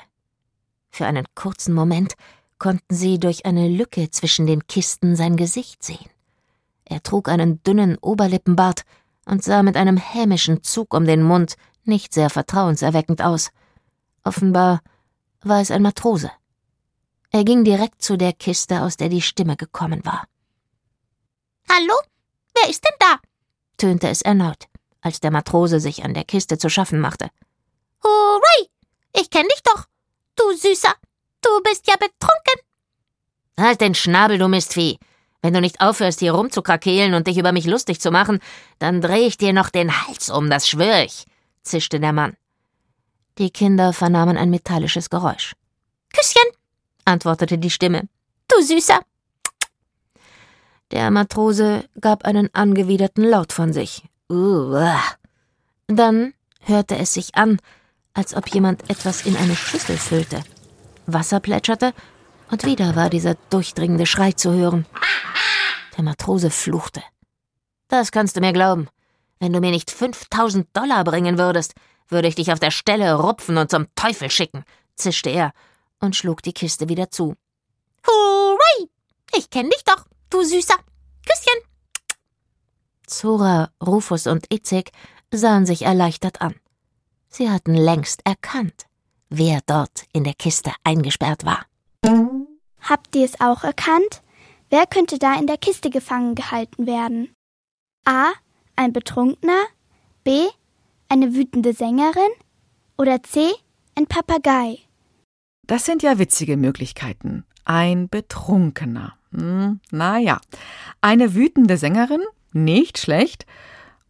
Für 0.91 1.07
einen 1.07 1.27
kurzen 1.35 1.75
Moment 1.75 2.15
konnten 2.59 2.95
sie 2.95 3.19
durch 3.19 3.47
eine 3.47 3.69
Lücke 3.69 4.11
zwischen 4.11 4.47
den 4.47 4.67
Kisten 4.67 5.17
sein 5.17 5.37
Gesicht 5.37 5.83
sehen. 5.83 6.11
Er 6.85 7.03
trug 7.03 7.29
einen 7.29 7.63
dünnen 7.63 7.97
Oberlippenbart 7.99 8.83
und 9.27 9.43
sah 9.43 9.63
mit 9.63 9.77
einem 9.77 9.97
hämischen 9.97 10.63
Zug 10.63 10.95
um 10.95 11.07
den 11.07 11.23
Mund 11.23 11.57
nicht 11.85 12.13
sehr 12.13 12.31
vertrauenserweckend 12.31 13.23
aus. 13.23 13.51
Offenbar 14.23 14.81
war 15.43 15.61
es 15.61 15.71
ein 15.71 15.83
Matrose. 15.83 16.31
Er 17.31 17.45
ging 17.45 17.65
direkt 17.65 18.03
zu 18.03 18.17
der 18.17 18.33
Kiste, 18.33 18.83
aus 18.83 18.97
der 18.97 19.09
die 19.09 19.23
Stimme 19.23 19.57
gekommen 19.57 20.05
war. 20.05 20.25
Hallo? 21.71 21.95
Wer 22.55 22.71
ist 22.71 22.85
denn 22.85 22.95
da? 23.01 23.19
tönte 23.77 24.09
es 24.09 24.23
erneut, 24.23 24.67
als 25.05 25.21
der 25.21 25.31
Matrose 25.31 25.79
sich 25.79 26.03
an 26.03 26.15
der 26.15 26.25
Kiste 26.25 26.59
zu 26.59 26.69
schaffen 26.69 26.99
machte. 26.99 27.29
Hooray! 28.03 28.69
Ich 29.13 29.31
kenn 29.31 29.47
dich 29.47 29.63
doch. 29.63 29.85
Du 30.35 30.51
Süßer. 30.57 30.93
Du 31.43 31.51
bist 31.63 31.87
ja 31.87 31.95
betrunken. 31.95 32.61
Halt 33.61 33.81
den 33.81 33.95
Schnabel, 33.95 34.39
du 34.39 34.49
Mistvieh. 34.49 34.99
Wenn 35.43 35.53
du 35.53 35.61
nicht 35.61 35.81
aufhörst, 35.81 36.21
hier 36.21 36.33
rumzukrakehlen 36.33 37.13
und 37.13 37.27
dich 37.27 37.37
über 37.37 37.53
mich 37.53 37.67
lustig 37.67 38.01
zu 38.01 38.11
machen, 38.11 38.41
dann 38.79 39.03
dreh 39.03 39.27
ich 39.27 39.37
dir 39.37 39.53
noch 39.53 39.69
den 39.69 40.07
Hals 40.07 40.31
um, 40.31 40.49
das 40.49 40.67
schwör 40.67 41.05
ich, 41.05 41.27
zischte 41.63 42.01
der 42.01 42.15
Mann. 42.15 42.37
Die 43.37 43.51
Kinder 43.51 43.93
vernahmen 43.93 44.39
ein 44.39 44.49
metallisches 44.49 45.11
Geräusch. 45.11 45.55
Küsschen, 46.15 46.51
antwortete 47.05 47.59
die 47.59 47.71
Stimme. 47.71 48.09
Du 48.49 48.63
Süßer. 48.63 49.01
Der 50.93 51.11
Matrose 51.11 51.85
gab 52.01 52.25
einen 52.25 52.53
angewiderten 52.55 53.25
Laut 53.25 53.53
von 53.53 53.73
sich. 53.73 54.03
Dann 55.87 56.35
hörte 56.61 56.97
es 56.97 57.15
sich 57.15 57.35
an, 57.35 57.59
als 58.15 58.35
ob 58.35 58.49
jemand 58.49 58.89
etwas 58.89 59.27
in 59.27 59.37
eine 59.37 59.57
Schüssel 59.57 59.99
füllte. 59.99 60.43
Wasser 61.07 61.41
plätscherte, 61.41 61.93
und 62.51 62.65
wieder 62.65 62.95
war 62.95 63.11
dieser 63.11 63.35
durchdringende 63.51 64.07
Schrei 64.07 64.33
zu 64.33 64.53
hören. 64.53 64.87
Der 65.97 66.05
Matrose 66.05 66.51
fluchte. 66.51 67.03
Das 67.89 68.13
kannst 68.13 68.37
du 68.37 68.41
mir 68.41 68.53
glauben. 68.53 68.89
Wenn 69.41 69.53
du 69.53 69.61
mir 69.61 69.71
nicht 69.71 69.91
5000 69.91 70.69
Dollar 70.75 71.05
bringen 71.05 71.39
würdest, 71.39 71.75
würde 72.09 72.29
ich 72.29 72.35
dich 72.35 72.53
auf 72.53 72.61
der 72.61 72.71
Stelle 72.71 73.15
rupfen 73.15 73.59
und 73.59 73.71
zum 73.71 73.87
Teufel 73.95 74.31
schicken, 74.31 74.65
zischte 74.97 75.31
er 75.31 75.53
und 76.01 76.17
schlug 76.17 76.43
die 76.43 76.53
Kiste 76.53 76.89
wieder 76.89 77.11
zu. 77.11 77.35
Hooray! 78.07 78.89
Ich 79.37 79.51
kenn 79.51 79.71
dich 79.71 79.85
doch, 79.85 80.07
du 80.31 80.43
Süßer. 80.43 80.77
Küsschen. 81.27 81.74
Zora, 83.07 83.71
Rufus 83.85 84.27
und 84.27 84.53
Itzig 84.53 84.91
sahen 85.33 85.67
sich 85.67 85.83
erleichtert 85.83 86.41
an. 86.41 86.55
Sie 87.29 87.51
hatten 87.51 87.75
längst 87.75 88.21
erkannt, 88.25 88.87
wer 89.29 89.61
dort 89.67 90.05
in 90.13 90.25
der 90.25 90.35
Kiste 90.35 90.71
eingesperrt 90.85 91.45
war. 91.45 91.67
Habt 92.81 93.17
ihr 93.17 93.25
es 93.25 93.41
auch 93.41 93.65
erkannt? 93.65 94.23
Wer 94.71 94.87
könnte 94.87 95.19
da 95.19 95.39
in 95.39 95.47
der 95.47 95.57
Kiste 95.57 95.91
gefangen 95.91 96.35
gehalten 96.35 96.87
werden? 96.87 97.35
A. 98.05 98.33
Ein 98.77 98.93
Betrunkener? 98.93 99.65
B. 100.23 100.47
Eine 101.09 101.35
wütende 101.35 101.73
Sängerin? 101.73 102.31
Oder 102.99 103.23
C. 103.23 103.51
Ein 103.95 104.07
Papagei? 104.07 104.79
Das 105.67 105.85
sind 105.87 106.03
ja 106.03 106.19
witzige 106.19 106.57
Möglichkeiten. 106.57 107.45
Ein 107.65 108.09
Betrunkener. 108.09 109.15
Hm, 109.33 109.81
naja. 109.91 110.41
Eine 111.01 111.35
wütende 111.35 111.77
Sängerin? 111.77 112.23
Nicht 112.55 112.99
schlecht. 112.99 113.47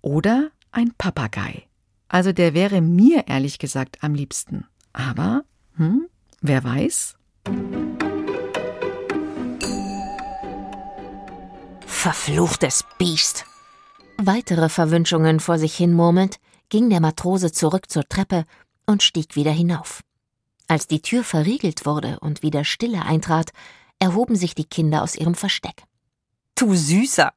Oder 0.02 0.50
ein 0.70 0.92
Papagei. 0.98 1.66
Also 2.08 2.32
der 2.32 2.52
wäre 2.52 2.82
mir 2.82 3.26
ehrlich 3.26 3.58
gesagt 3.58 4.04
am 4.04 4.14
liebsten. 4.14 4.66
Aber, 4.92 5.44
hm, 5.76 6.08
wer 6.42 6.62
weiß? 6.62 7.16
Verfluchtes 11.86 12.84
Biest! 12.98 13.46
Weitere 14.18 14.68
Verwünschungen 14.68 15.40
vor 15.40 15.58
sich 15.58 15.74
hin 15.74 15.94
murmelnd, 15.94 16.36
ging 16.68 16.90
der 16.90 17.00
Matrose 17.00 17.50
zurück 17.50 17.90
zur 17.90 18.06
Treppe 18.06 18.44
und 18.84 19.02
stieg 19.02 19.36
wieder 19.36 19.52
hinauf. 19.52 20.02
Als 20.68 20.86
die 20.86 21.00
Tür 21.00 21.24
verriegelt 21.24 21.86
wurde 21.86 22.20
und 22.20 22.42
wieder 22.42 22.64
Stille 22.64 23.06
eintrat, 23.06 23.52
erhoben 23.98 24.36
sich 24.36 24.54
die 24.54 24.66
Kinder 24.66 25.02
aus 25.02 25.16
ihrem 25.16 25.34
Versteck. 25.34 25.84
Du 26.56 26.74
Süßer! 26.74 27.32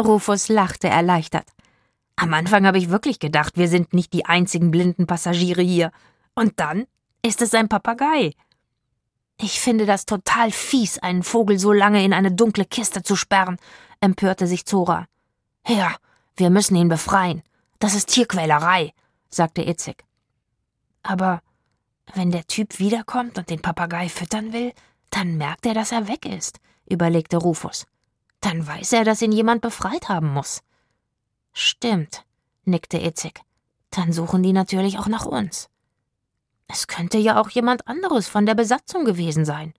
Rufus 0.00 0.48
lachte 0.48 0.88
erleichtert. 0.88 1.46
Am 2.14 2.32
Anfang 2.32 2.66
habe 2.66 2.78
ich 2.78 2.90
wirklich 2.90 3.18
gedacht, 3.18 3.56
wir 3.56 3.68
sind 3.68 3.94
nicht 3.94 4.12
die 4.12 4.26
einzigen 4.26 4.70
blinden 4.70 5.06
Passagiere 5.06 5.62
hier. 5.62 5.90
Und 6.34 6.60
dann 6.60 6.86
ist 7.22 7.42
es 7.42 7.54
ein 7.54 7.68
Papagei. 7.68 8.34
Ich 9.40 9.60
finde 9.60 9.86
das 9.86 10.06
total 10.06 10.50
fies, 10.50 10.98
einen 10.98 11.22
Vogel 11.22 11.58
so 11.58 11.72
lange 11.72 12.04
in 12.04 12.12
eine 12.12 12.32
dunkle 12.32 12.64
Kiste 12.64 13.02
zu 13.02 13.16
sperren, 13.16 13.56
empörte 14.00 14.46
sich 14.46 14.66
Zora. 14.66 15.06
Ja, 15.66 15.94
wir 16.36 16.50
müssen 16.50 16.76
ihn 16.76 16.88
befreien. 16.88 17.42
Das 17.78 17.94
ist 17.94 18.08
Tierquälerei, 18.08 18.92
sagte 19.30 19.62
Itzig. 19.62 20.04
Aber 21.02 21.40
wenn 22.14 22.30
der 22.30 22.46
Typ 22.46 22.78
wiederkommt 22.78 23.38
und 23.38 23.50
den 23.50 23.62
Papagei 23.62 24.08
füttern 24.08 24.52
will, 24.52 24.72
dann 25.10 25.36
merkt 25.36 25.66
er, 25.66 25.74
dass 25.74 25.92
er 25.92 26.08
weg 26.08 26.24
ist, 26.24 26.58
überlegte 26.88 27.36
Rufus. 27.36 27.86
Dann 28.40 28.66
weiß 28.66 28.92
er, 28.92 29.04
dass 29.04 29.22
ihn 29.22 29.32
jemand 29.32 29.62
befreit 29.62 30.08
haben 30.08 30.32
muss. 30.32 30.62
Stimmt, 31.52 32.24
nickte 32.64 32.98
Itzig. 32.98 33.40
Dann 33.90 34.12
suchen 34.12 34.42
die 34.42 34.52
natürlich 34.52 34.98
auch 34.98 35.08
nach 35.08 35.26
uns. 35.26 35.68
Es 36.68 36.86
könnte 36.86 37.18
ja 37.18 37.40
auch 37.40 37.48
jemand 37.50 37.88
anderes 37.88 38.28
von 38.28 38.46
der 38.46 38.54
Besatzung 38.54 39.04
gewesen 39.04 39.44
sein. 39.44 39.72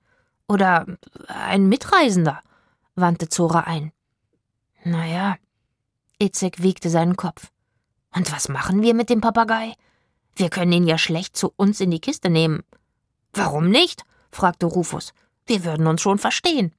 Oder 0.48 0.86
ein 1.28 1.70
Mitreisender, 1.70 2.42
wandte 2.96 3.30
Zora 3.30 3.62
ein. 3.62 3.92
Naja, 4.84 5.38
Itzig 6.18 6.62
wiegte 6.62 6.89
seinen 6.89 7.16
Kopf. 7.16 7.51
Und 8.16 8.32
was 8.32 8.50
machen 8.50 8.82
wir 8.82 8.94
mit 8.94 9.10
dem 9.10 9.22
Papagei? 9.22 9.74
Wir 10.36 10.50
können 10.50 10.72
ihn 10.72 10.88
ja 10.88 10.98
schlecht 10.98 11.38
zu 11.38 11.54
uns 11.56 11.80
in 11.80 11.92
die 11.92 12.01
Kiste 12.01 12.30
nehmen. 12.30 12.63
Warum 13.34 13.70
nicht? 13.70 14.04
fragte 14.32 14.66
Rufus. 14.66 15.13
Wir 15.46 15.63
würden 15.63 15.88
uns 15.88 16.01
schon 16.01 16.18
verstehen. 16.18 16.74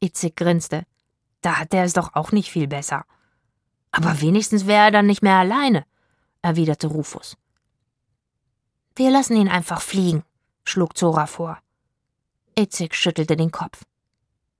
Itzig 0.00 0.36
grinste. 0.36 0.84
Da 1.44 1.58
hat 1.58 1.74
er 1.74 1.84
es 1.84 1.92
doch 1.92 2.14
auch 2.14 2.32
nicht 2.32 2.50
viel 2.50 2.66
besser. 2.66 3.04
Aber 3.90 4.22
wenigstens 4.22 4.66
wäre 4.66 4.86
er 4.86 4.90
dann 4.90 5.04
nicht 5.04 5.22
mehr 5.22 5.36
alleine, 5.36 5.84
erwiderte 6.40 6.86
Rufus. 6.86 7.36
Wir 8.96 9.10
lassen 9.10 9.36
ihn 9.36 9.50
einfach 9.50 9.82
fliegen, 9.82 10.24
schlug 10.64 10.96
Zora 10.96 11.26
vor. 11.26 11.58
Itzig 12.58 12.94
schüttelte 12.94 13.36
den 13.36 13.50
Kopf. 13.50 13.84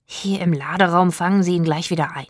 Hier 0.04 0.42
im 0.42 0.52
Laderaum 0.52 1.10
fangen 1.10 1.42
sie 1.42 1.54
ihn 1.54 1.64
gleich 1.64 1.88
wieder 1.88 2.12
ein. 2.12 2.26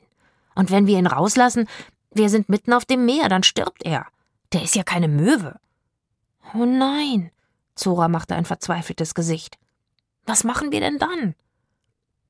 Und 0.54 0.70
wenn 0.70 0.87
wir 0.87 1.00
ihn 1.00 1.08
rauslassen, 1.08 1.68
wir 2.12 2.28
sind 2.30 2.49
mitten 2.49 2.75
auf 2.75 2.84
dem 2.84 3.06
Meer, 3.06 3.28
dann 3.28 3.42
stirbt 3.42 3.84
er. 3.84 4.06
Der 4.52 4.62
ist 4.62 4.76
ja 4.76 4.84
keine 4.84 5.08
Möwe. 5.08 5.58
Oh 6.54 6.64
nein, 6.64 7.32
Zora 7.75 8.06
machte 8.06 8.37
ein 8.37 8.44
verzweifeltes 8.44 9.16
Gesicht. 9.16 9.58
Was 10.26 10.44
machen 10.44 10.70
wir 10.70 10.78
denn 10.78 11.00
dann? 11.00 11.34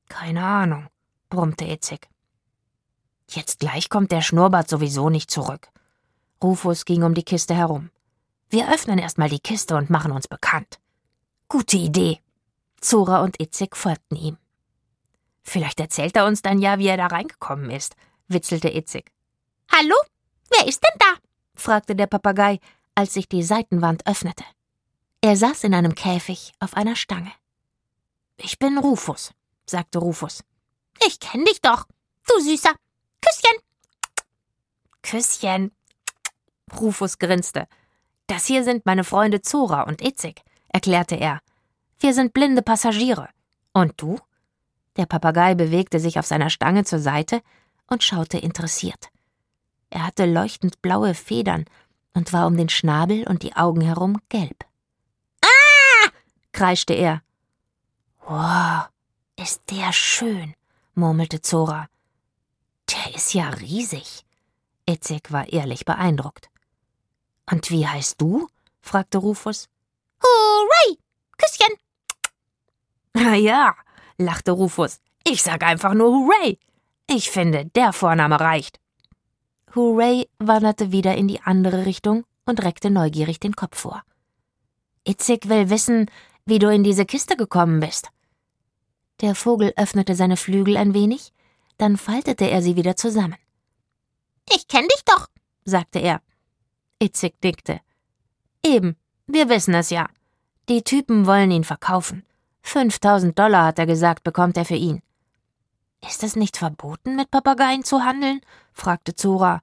Keine 0.09 0.43
Ahnung, 0.43 0.87
brummte 1.29 1.65
Itzig. 1.65 2.09
Jetzt 3.29 3.59
gleich 3.59 3.89
kommt 3.89 4.11
der 4.11 4.21
Schnurrbart 4.21 4.69
sowieso 4.69 5.09
nicht 5.09 5.31
zurück. 5.31 5.69
Rufus 6.43 6.85
ging 6.85 7.03
um 7.03 7.13
die 7.13 7.23
Kiste 7.23 7.55
herum. 7.55 7.89
Wir 8.49 8.71
öffnen 8.71 8.99
erstmal 8.99 9.29
die 9.29 9.39
Kiste 9.39 9.75
und 9.75 9.89
machen 9.89 10.11
uns 10.11 10.27
bekannt. 10.27 10.79
Gute 11.49 11.77
Idee. 11.77 12.19
Zora 12.79 13.21
und 13.21 13.41
Itzig 13.41 13.75
folgten 13.75 14.15
ihm. 14.15 14.37
Vielleicht 15.41 15.79
erzählt 15.79 16.15
er 16.15 16.25
uns 16.25 16.41
dann 16.41 16.59
ja, 16.59 16.79
wie 16.79 16.87
er 16.87 16.97
da 16.97 17.07
reingekommen 17.07 17.69
ist, 17.71 17.95
witzelte 18.27 18.69
Itzig. 18.69 19.11
Hallo? 19.71 19.95
Wer 20.51 20.67
ist 20.67 20.83
denn 20.83 20.99
da? 20.99 21.19
fragte 21.55 21.95
der 21.95 22.07
Papagei, 22.07 22.59
als 22.93 23.13
sich 23.13 23.27
die 23.27 23.43
Seitenwand 23.43 24.07
öffnete. 24.07 24.43
Er 25.21 25.35
saß 25.35 25.63
in 25.63 25.73
einem 25.73 25.95
Käfig 25.95 26.53
auf 26.59 26.75
einer 26.75 26.95
Stange. 26.95 27.31
Ich 28.37 28.59
bin 28.59 28.77
Rufus, 28.77 29.31
sagte 29.65 29.99
Rufus. 29.99 30.43
Ich 31.05 31.19
kenn 31.19 31.45
dich 31.45 31.61
doch, 31.61 31.85
du 32.27 32.39
Süßer. 32.41 32.73
Küsschen. 35.15 35.71
Rufus 36.77 37.19
grinste. 37.19 37.67
Das 38.27 38.45
hier 38.45 38.65
sind 38.65 38.85
meine 38.85 39.05
Freunde 39.05 39.41
Zora 39.41 39.83
und 39.83 40.01
Itzig, 40.01 40.41
erklärte 40.67 41.15
er. 41.15 41.39
Wir 41.99 42.13
sind 42.13 42.33
blinde 42.33 42.61
Passagiere. 42.61 43.29
Und 43.71 43.93
du? 43.97 44.19
Der 44.97 45.05
Papagei 45.05 45.55
bewegte 45.55 45.99
sich 45.99 46.19
auf 46.19 46.25
seiner 46.25 46.49
Stange 46.49 46.83
zur 46.83 46.99
Seite 46.99 47.41
und 47.87 48.03
schaute 48.03 48.37
interessiert. 48.37 49.09
Er 49.89 50.05
hatte 50.05 50.25
leuchtend 50.25 50.81
blaue 50.81 51.13
Federn 51.13 51.65
und 52.13 52.33
war 52.33 52.47
um 52.47 52.57
den 52.57 52.69
Schnabel 52.69 53.25
und 53.25 53.43
die 53.43 53.55
Augen 53.55 53.81
herum 53.81 54.17
gelb. 54.27 54.65
Ah! 55.41 56.09
kreischte 56.51 56.93
er. 56.93 57.21
Wow, 58.27 58.89
ist 59.37 59.61
der 59.69 59.93
schön, 59.93 60.55
murmelte 60.93 61.41
Zora. 61.41 61.87
Der 62.89 63.15
ist 63.15 63.33
ja 63.33 63.49
riesig. 63.49 64.24
Itzig 64.87 65.31
war 65.31 65.51
ehrlich 65.51 65.85
beeindruckt. 65.85 66.49
Und 67.49 67.69
wie 67.71 67.87
heißt 67.87 68.21
du? 68.21 68.47
fragte 68.81 69.17
Rufus. 69.17 69.67
Hooray! 70.21 70.97
Küsschen! 71.37 71.75
Na 73.13 73.35
ja, 73.35 73.75
lachte 74.17 74.51
Rufus. 74.51 74.99
Ich 75.23 75.41
sag 75.41 75.63
einfach 75.63 75.93
nur 75.93 76.11
Hooray. 76.11 76.59
Ich 77.07 77.31
finde, 77.31 77.65
der 77.65 77.93
Vorname 77.93 78.39
reicht. 78.39 78.79
Hooray 79.75 80.29
wanderte 80.39 80.91
wieder 80.91 81.15
in 81.15 81.27
die 81.27 81.41
andere 81.41 81.85
Richtung 81.85 82.25
und 82.45 82.63
reckte 82.63 82.89
neugierig 82.89 83.39
den 83.39 83.55
Kopf 83.55 83.79
vor. 83.79 84.03
Itzig 85.07 85.49
will 85.49 85.69
wissen, 85.69 86.09
wie 86.45 86.59
du 86.59 86.71
in 86.71 86.83
diese 86.83 87.05
Kiste 87.05 87.35
gekommen 87.35 87.79
bist. 87.79 88.09
Der 89.21 89.33
Vogel 89.35 89.73
öffnete 89.77 90.15
seine 90.15 90.37
Flügel 90.37 90.77
ein 90.77 90.93
wenig, 90.93 91.33
dann 91.77 91.97
faltete 91.97 92.49
er 92.49 92.61
sie 92.61 92.75
wieder 92.75 92.95
zusammen. 92.95 93.37
Ich 94.53 94.67
kenn 94.67 94.87
dich 94.87 95.03
doch, 95.05 95.27
sagte 95.63 95.99
er. 95.99 96.21
Itzig 96.99 97.35
nickte. 97.43 97.81
Eben, 98.63 98.95
wir 99.27 99.49
wissen 99.49 99.73
es 99.73 99.89
ja. 99.89 100.07
Die 100.69 100.83
Typen 100.83 101.25
wollen 101.25 101.51
ihn 101.51 101.63
verkaufen. 101.63 102.25
5000 102.61 103.37
Dollar, 103.37 103.65
hat 103.65 103.79
er 103.79 103.85
gesagt, 103.85 104.23
bekommt 104.23 104.57
er 104.57 104.65
für 104.65 104.75
ihn. 104.75 105.01
Ist 106.07 106.23
es 106.23 106.35
nicht 106.35 106.57
verboten, 106.57 107.15
mit 107.15 107.31
Papageien 107.31 107.83
zu 107.83 108.03
handeln? 108.03 108.41
fragte 108.73 109.15
Zora. 109.15 109.61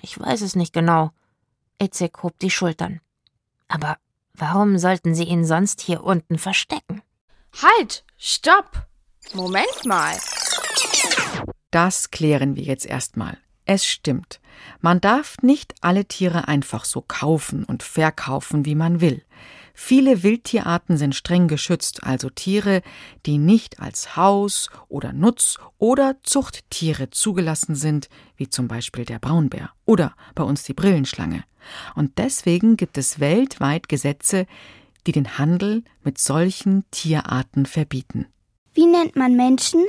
Ich 0.00 0.18
weiß 0.18 0.42
es 0.42 0.56
nicht 0.56 0.72
genau. 0.72 1.10
Itzig 1.80 2.22
hob 2.22 2.38
die 2.38 2.50
Schultern. 2.50 3.00
Aber 3.68 3.96
warum 4.34 4.78
sollten 4.78 5.14
sie 5.14 5.24
ihn 5.24 5.44
sonst 5.44 5.80
hier 5.80 6.02
unten 6.02 6.38
verstecken? 6.38 7.02
Halt! 7.62 8.04
Stopp! 8.16 8.86
Moment 9.32 9.84
mal. 9.84 10.16
Das 11.70 12.10
klären 12.10 12.56
wir 12.56 12.62
jetzt 12.62 12.86
erstmal. 12.86 13.38
Es 13.66 13.86
stimmt. 13.86 14.40
Man 14.80 15.00
darf 15.00 15.38
nicht 15.42 15.74
alle 15.80 16.04
Tiere 16.04 16.48
einfach 16.48 16.84
so 16.84 17.00
kaufen 17.00 17.64
und 17.64 17.82
verkaufen, 17.82 18.64
wie 18.64 18.74
man 18.74 19.00
will. 19.00 19.22
Viele 19.76 20.22
Wildtierarten 20.22 20.96
sind 20.96 21.16
streng 21.16 21.48
geschützt, 21.48 22.04
also 22.04 22.30
Tiere, 22.30 22.82
die 23.26 23.38
nicht 23.38 23.80
als 23.80 24.16
Haus- 24.16 24.70
oder 24.88 25.12
Nutz- 25.12 25.58
oder 25.78 26.16
Zuchttiere 26.22 27.10
zugelassen 27.10 27.74
sind, 27.74 28.08
wie 28.36 28.48
zum 28.48 28.68
Beispiel 28.68 29.04
der 29.04 29.18
Braunbär 29.18 29.70
oder 29.84 30.14
bei 30.36 30.44
uns 30.44 30.62
die 30.62 30.74
Brillenschlange. 30.74 31.42
Und 31.96 32.18
deswegen 32.18 32.76
gibt 32.76 32.98
es 32.98 33.18
weltweit 33.18 33.88
Gesetze, 33.88 34.46
die 35.06 35.12
den 35.12 35.38
Handel 35.38 35.82
mit 36.04 36.18
solchen 36.18 36.84
Tierarten 36.92 37.66
verbieten. 37.66 38.26
Wie 38.74 38.86
nennt 38.86 39.16
man 39.16 39.34
Menschen, 39.34 39.84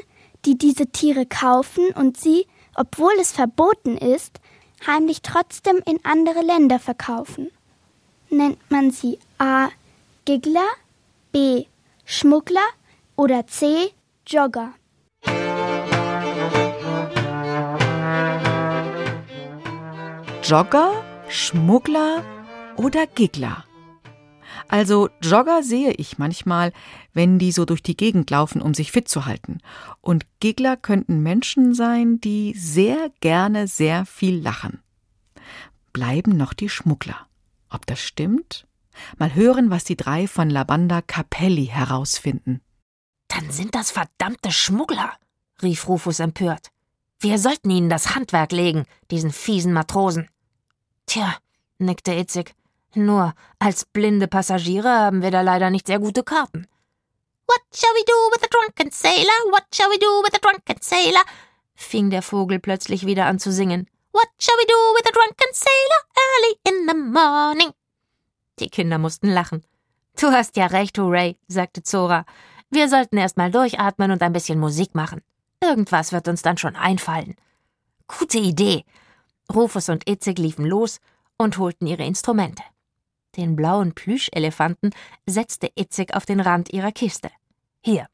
die 0.45 0.57
diese 0.57 0.87
Tiere 0.87 1.25
kaufen 1.25 1.89
und 1.95 2.17
sie, 2.17 2.47
obwohl 2.75 3.13
es 3.19 3.31
verboten 3.31 3.97
ist, 3.97 4.39
heimlich 4.85 5.21
trotzdem 5.21 5.81
in 5.85 5.99
andere 6.03 6.41
Länder 6.41 6.79
verkaufen? 6.79 7.49
Nennt 8.29 8.59
man 8.69 8.91
sie 8.91 9.19
A. 9.37 9.69
Giggler, 10.25 10.67
B. 11.31 11.65
Schmuggler 12.03 12.67
oder 13.15 13.47
C. 13.47 13.91
Jogger? 14.27 14.73
Jogger, 20.43 21.03
Schmuggler 21.29 22.23
oder 22.77 23.07
Giggler? 23.07 23.65
Also 24.67 25.09
Jogger 25.21 25.63
sehe 25.63 25.91
ich 25.91 26.17
manchmal, 26.17 26.71
wenn 27.13 27.39
die 27.39 27.51
so 27.51 27.65
durch 27.65 27.83
die 27.83 27.97
Gegend 27.97 28.29
laufen, 28.29 28.61
um 28.61 28.73
sich 28.73 28.91
fit 28.91 29.07
zu 29.07 29.25
halten. 29.25 29.59
Und 30.01 30.25
Giggler 30.39 30.77
könnten 30.77 31.21
Menschen 31.21 31.73
sein, 31.73 32.19
die 32.19 32.53
sehr 32.53 33.11
gerne 33.19 33.67
sehr 33.67 34.05
viel 34.05 34.39
lachen. 34.39 34.81
Bleiben 35.93 36.35
noch 36.35 36.53
die 36.53 36.69
Schmuggler. 36.69 37.27
Ob 37.69 37.85
das 37.85 37.99
stimmt? 38.01 38.67
Mal 39.17 39.33
hören, 39.33 39.69
was 39.69 39.83
die 39.83 39.97
drei 39.97 40.27
von 40.27 40.49
Labanda 40.49 41.01
Capelli 41.01 41.65
herausfinden. 41.65 42.61
Dann 43.27 43.51
sind 43.51 43.75
das 43.75 43.91
verdammte 43.91 44.51
Schmuggler, 44.51 45.13
rief 45.61 45.87
Rufus 45.87 46.19
empört. 46.19 46.69
Wir 47.19 47.39
sollten 47.39 47.69
ihnen 47.69 47.89
das 47.89 48.15
Handwerk 48.15 48.51
legen, 48.51 48.85
diesen 49.11 49.31
fiesen 49.31 49.73
Matrosen. 49.73 50.29
Tja, 51.05 51.35
nickte 51.77 52.13
Itzig. 52.13 52.53
Nur 52.95 53.33
als 53.59 53.85
blinde 53.85 54.27
Passagiere 54.27 54.89
haben 54.89 55.21
wir 55.21 55.31
da 55.31 55.41
leider 55.41 55.69
nicht 55.69 55.87
sehr 55.87 55.99
gute 55.99 56.23
Karten. 56.23 56.67
What 57.47 57.61
shall 57.73 57.93
we 57.93 58.03
do 58.05 58.13
with 58.33 58.43
a 58.43 58.47
drunken 58.47 58.91
sailor? 58.91 59.51
What 59.51 59.65
shall 59.73 59.89
we 59.89 59.99
do 59.99 60.23
with 60.23 60.33
a 60.33 60.39
drunken 60.39 60.81
sailor? 60.81 61.21
fing 61.75 62.09
der 62.09 62.21
Vogel 62.21 62.59
plötzlich 62.59 63.05
wieder 63.05 63.25
an 63.25 63.37
zu 63.37 63.51
singen. 63.51 63.87
What 64.13 64.29
shall 64.39 64.55
we 64.55 64.65
do 64.65 64.73
with 64.95 65.07
a 65.07 65.11
drunken 65.11 65.53
sailor 65.53 66.01
early 66.25 66.55
in 66.63 66.87
the 66.87 66.95
morning? 66.95 67.73
Die 68.59 68.69
Kinder 68.69 68.97
mussten 68.97 69.27
lachen. 69.27 69.63
Du 70.19 70.27
hast 70.27 70.55
ja 70.55 70.67
recht, 70.67 70.97
Hooray, 70.97 71.37
sagte 71.47 71.83
Zora. 71.83 72.25
Wir 72.69 72.87
sollten 72.87 73.17
erst 73.17 73.35
mal 73.35 73.51
durchatmen 73.51 74.11
und 74.11 74.21
ein 74.21 74.31
bisschen 74.31 74.59
Musik 74.59 74.95
machen. 74.95 75.21
Irgendwas 75.61 76.13
wird 76.13 76.27
uns 76.29 76.41
dann 76.41 76.57
schon 76.57 76.75
einfallen. 76.75 77.35
Gute 78.07 78.37
Idee. 78.37 78.85
Rufus 79.53 79.89
und 79.89 80.09
Itzig 80.09 80.39
liefen 80.39 80.65
los 80.65 80.99
und 81.37 81.57
holten 81.57 81.85
ihre 81.85 82.05
Instrumente. 82.05 82.63
Den 83.37 83.55
blauen 83.55 83.93
Plüschelefanten 83.93 84.91
setzte 85.25 85.69
Itzig 85.75 86.13
auf 86.15 86.25
den 86.25 86.39
Rand 86.39 86.71
ihrer 86.71 86.91
Kiste. 86.91 87.29
Hier, 87.81 88.07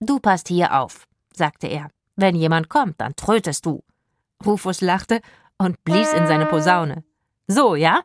du 0.00 0.20
passt 0.20 0.48
hier 0.48 0.78
auf, 0.80 1.06
sagte 1.34 1.66
er. 1.66 1.88
Wenn 2.16 2.34
jemand 2.34 2.68
kommt, 2.68 3.00
dann 3.00 3.14
trötest 3.16 3.66
du. 3.66 3.82
Rufus 4.44 4.80
lachte 4.80 5.20
und 5.56 5.82
blies 5.84 6.12
in 6.12 6.26
seine 6.26 6.46
Posaune. 6.46 7.04
So, 7.46 7.74
ja? 7.74 8.02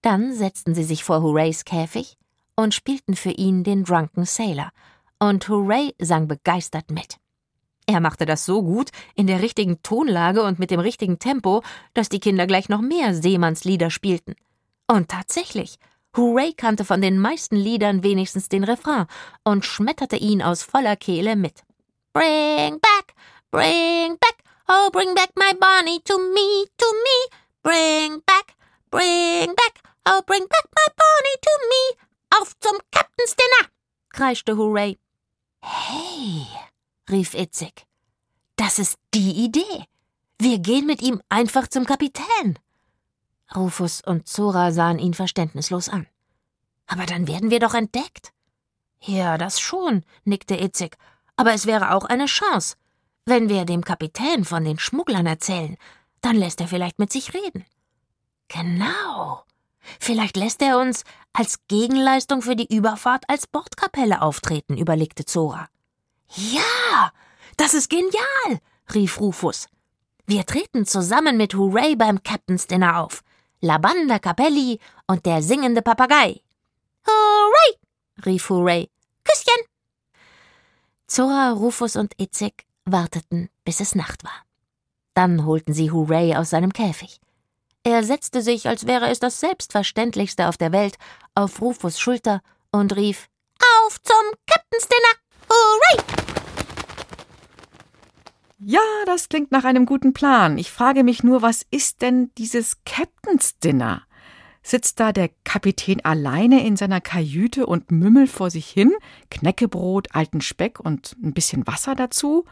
Dann 0.00 0.34
setzten 0.34 0.74
sie 0.74 0.84
sich 0.84 1.04
vor 1.04 1.22
Hoorays 1.22 1.64
Käfig 1.64 2.16
und 2.56 2.74
spielten 2.74 3.14
für 3.14 3.30
ihn 3.30 3.64
den 3.64 3.84
Drunken 3.84 4.24
Sailor, 4.24 4.70
und 5.18 5.48
Hooray 5.48 5.94
sang 6.00 6.26
begeistert 6.26 6.90
mit. 6.90 7.18
Er 7.86 8.00
machte 8.00 8.26
das 8.26 8.44
so 8.44 8.62
gut, 8.62 8.90
in 9.14 9.26
der 9.26 9.42
richtigen 9.42 9.82
Tonlage 9.82 10.42
und 10.42 10.58
mit 10.58 10.70
dem 10.70 10.80
richtigen 10.80 11.18
Tempo, 11.18 11.62
dass 11.94 12.08
die 12.08 12.20
Kinder 12.20 12.46
gleich 12.46 12.68
noch 12.68 12.80
mehr 12.80 13.14
Seemannslieder 13.14 13.90
spielten. 13.90 14.34
Und 14.92 15.08
tatsächlich, 15.08 15.78
Hooray 16.14 16.52
kannte 16.52 16.84
von 16.84 17.00
den 17.00 17.18
meisten 17.18 17.56
Liedern 17.56 18.02
wenigstens 18.02 18.50
den 18.50 18.62
Refrain 18.62 19.06
und 19.42 19.64
schmetterte 19.64 20.16
ihn 20.16 20.42
aus 20.42 20.62
voller 20.62 20.96
Kehle 20.96 21.34
mit. 21.34 21.62
Bring 22.12 22.78
back, 22.78 23.14
bring 23.50 24.18
back, 24.18 24.36
oh 24.68 24.90
bring 24.92 25.14
back 25.14 25.30
my 25.34 25.54
Bonnie 25.58 26.02
to 26.04 26.18
me, 26.18 26.66
to 26.76 26.86
me. 26.92 27.38
Bring 27.62 28.20
back, 28.26 28.54
bring 28.90 29.54
back, 29.54 29.80
oh 30.06 30.20
bring 30.26 30.46
back 30.46 30.66
my 30.76 30.92
Bonnie 30.94 31.40
to 31.40 31.50
me. 31.70 32.38
Auf 32.38 32.52
zum 32.60 32.78
Captain's 32.90 33.34
Dinner, 33.34 33.70
kreischte 34.10 34.58
Hooray. 34.58 34.98
Hey, 35.62 36.46
rief 37.08 37.32
Itzig. 37.32 37.86
Das 38.56 38.78
ist 38.78 38.98
die 39.14 39.42
Idee. 39.42 39.86
Wir 40.38 40.58
gehen 40.58 40.84
mit 40.84 41.00
ihm 41.00 41.22
einfach 41.30 41.66
zum 41.68 41.86
Kapitän. 41.86 42.58
Rufus 43.54 44.00
und 44.00 44.28
Zora 44.28 44.72
sahen 44.72 44.98
ihn 44.98 45.14
verständnislos 45.14 45.88
an. 45.88 46.06
Aber 46.86 47.06
dann 47.06 47.28
werden 47.28 47.50
wir 47.50 47.60
doch 47.60 47.74
entdeckt. 47.74 48.32
Ja, 49.00 49.38
das 49.38 49.60
schon, 49.60 50.04
nickte 50.24 50.56
Itzig. 50.56 50.96
Aber 51.36 51.52
es 51.52 51.66
wäre 51.66 51.94
auch 51.94 52.04
eine 52.04 52.26
Chance. 52.26 52.76
Wenn 53.24 53.48
wir 53.48 53.64
dem 53.64 53.84
Kapitän 53.84 54.44
von 54.44 54.64
den 54.64 54.78
Schmugglern 54.78 55.26
erzählen, 55.26 55.76
dann 56.20 56.36
lässt 56.36 56.60
er 56.60 56.68
vielleicht 56.68 56.98
mit 56.98 57.12
sich 57.12 57.34
reden. 57.34 57.64
Genau. 58.48 59.44
Vielleicht 59.98 60.36
lässt 60.36 60.62
er 60.62 60.78
uns 60.78 61.04
als 61.32 61.58
Gegenleistung 61.66 62.42
für 62.42 62.56
die 62.56 62.72
Überfahrt 62.74 63.24
als 63.28 63.46
Bordkapelle 63.46 64.22
auftreten, 64.22 64.76
überlegte 64.76 65.24
Zora. 65.24 65.68
Ja, 66.34 67.12
das 67.56 67.74
ist 67.74 67.90
genial, 67.90 68.60
rief 68.94 69.20
Rufus. 69.20 69.68
Wir 70.26 70.46
treten 70.46 70.86
zusammen 70.86 71.36
mit 71.36 71.54
Hooray 71.54 71.96
beim 71.96 72.22
Captain's 72.22 72.66
Dinner 72.66 73.00
auf. 73.00 73.22
La 73.64 73.78
Banda 73.78 74.18
Capelli 74.18 74.80
und 75.06 75.24
der 75.24 75.40
singende 75.40 75.82
Papagei. 75.82 76.42
Hooray! 77.06 77.78
rief 78.26 78.50
Hooray. 78.50 78.90
Küsschen! 79.22 79.64
Zora, 81.06 81.52
Rufus 81.52 81.94
und 81.94 82.12
Itzig 82.20 82.66
warteten, 82.84 83.50
bis 83.64 83.78
es 83.78 83.94
Nacht 83.94 84.24
war. 84.24 84.44
Dann 85.14 85.46
holten 85.46 85.74
sie 85.74 85.92
Hooray 85.92 86.34
aus 86.34 86.50
seinem 86.50 86.72
Käfig. 86.72 87.20
Er 87.84 88.02
setzte 88.02 88.42
sich, 88.42 88.66
als 88.66 88.88
wäre 88.88 89.08
es 89.10 89.20
das 89.20 89.38
Selbstverständlichste 89.38 90.48
auf 90.48 90.56
der 90.56 90.72
Welt, 90.72 90.96
auf 91.36 91.60
Rufus 91.60 92.00
Schulter 92.00 92.40
und 92.72 92.96
rief 92.96 93.28
Auf 93.86 94.02
zum 94.02 94.24
Captain's 94.44 94.88
Dinner! 94.88 95.48
Hooray! 95.48 96.31
Ja, 98.64 98.80
das 99.06 99.28
klingt 99.28 99.50
nach 99.50 99.64
einem 99.64 99.86
guten 99.86 100.12
Plan. 100.12 100.56
Ich 100.56 100.70
frage 100.70 101.02
mich 101.02 101.24
nur, 101.24 101.42
was 101.42 101.66
ist 101.72 102.00
denn 102.00 102.30
dieses 102.38 102.76
Captain's 102.84 103.58
Dinner? 103.58 104.02
Sitzt 104.62 105.00
da 105.00 105.10
der 105.10 105.30
Kapitän 105.42 106.04
alleine 106.04 106.64
in 106.64 106.76
seiner 106.76 107.00
Kajüte 107.00 107.66
und 107.66 107.90
mümmelt 107.90 108.30
vor 108.30 108.50
sich 108.50 108.68
hin, 108.68 108.92
Knäckebrot, 109.32 110.14
alten 110.14 110.40
Speck 110.40 110.78
und 110.78 111.16
ein 111.24 111.34
bisschen 111.34 111.66
Wasser 111.66 111.96
dazu? 111.96 112.44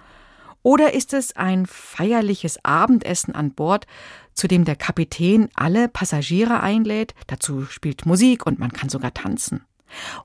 Oder 0.64 0.94
ist 0.94 1.14
es 1.14 1.36
ein 1.36 1.66
feierliches 1.66 2.58
Abendessen 2.64 3.36
an 3.36 3.52
Bord, 3.52 3.86
zu 4.34 4.48
dem 4.48 4.64
der 4.64 4.74
Kapitän 4.74 5.48
alle 5.54 5.86
Passagiere 5.88 6.60
einlädt, 6.60 7.14
dazu 7.28 7.66
spielt 7.66 8.04
Musik 8.04 8.46
und 8.46 8.58
man 8.58 8.72
kann 8.72 8.88
sogar 8.88 9.14
tanzen? 9.14 9.64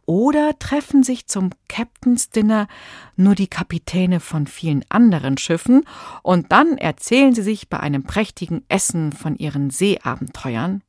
Oder 0.05 0.57
treffen 0.59 1.03
sich 1.03 1.27
zum 1.27 1.51
Captain's 1.67 2.29
Dinner 2.29 2.67
nur 3.15 3.35
die 3.35 3.47
Kapitäne 3.47 4.19
von 4.19 4.47
vielen 4.47 4.83
anderen 4.89 5.37
Schiffen 5.37 5.83
und 6.23 6.51
dann 6.51 6.77
erzählen 6.77 7.33
sie 7.33 7.43
sich 7.43 7.69
bei 7.69 7.79
einem 7.79 8.03
prächtigen 8.03 8.63
Essen 8.69 9.11
von 9.11 9.35
ihren 9.35 9.69
Seeabenteuern? 9.69 10.83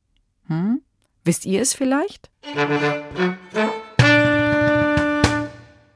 Hm? 0.47 0.81
Wisst 1.23 1.45
ihr 1.45 1.61
es 1.61 1.73
vielleicht? 1.73 2.29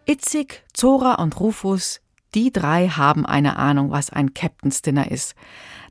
Itzig, 0.05 0.63
Zora 0.73 1.15
und 1.15 1.39
Rufus, 1.39 2.01
die 2.33 2.51
drei 2.51 2.87
haben 2.89 3.25
eine 3.25 3.57
Ahnung, 3.57 3.91
was 3.91 4.09
ein 4.09 4.33
Captain's 4.33 4.81
Dinner 4.81 5.09
ist. 5.11 5.35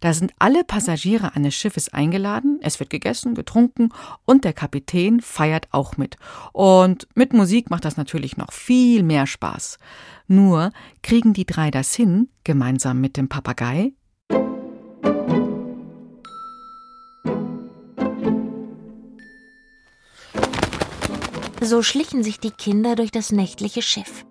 Da 0.00 0.14
sind 0.14 0.32
alle 0.38 0.64
Passagiere 0.64 1.34
eines 1.36 1.54
Schiffes 1.54 1.92
eingeladen, 1.92 2.58
es 2.62 2.80
wird 2.80 2.90
gegessen, 2.90 3.34
getrunken 3.34 3.90
und 4.24 4.44
der 4.44 4.54
Kapitän 4.54 5.20
feiert 5.20 5.68
auch 5.72 5.96
mit. 5.96 6.16
Und 6.52 7.06
mit 7.14 7.32
Musik 7.32 7.70
macht 7.70 7.84
das 7.84 7.96
natürlich 7.96 8.36
noch 8.36 8.52
viel 8.52 9.02
mehr 9.02 9.26
Spaß. 9.26 9.78
Nur 10.26 10.72
kriegen 11.02 11.32
die 11.34 11.46
drei 11.46 11.70
das 11.70 11.94
hin, 11.94 12.28
gemeinsam 12.44 13.00
mit 13.00 13.16
dem 13.16 13.28
Papagei, 13.28 13.92
So 21.62 21.82
schlichen 21.82 22.24
sich 22.24 22.40
die 22.40 22.50
Kinder 22.50 22.96
durch 22.96 23.10
das 23.10 23.32
nächtliche 23.32 23.82
Schiff. 23.82 24.24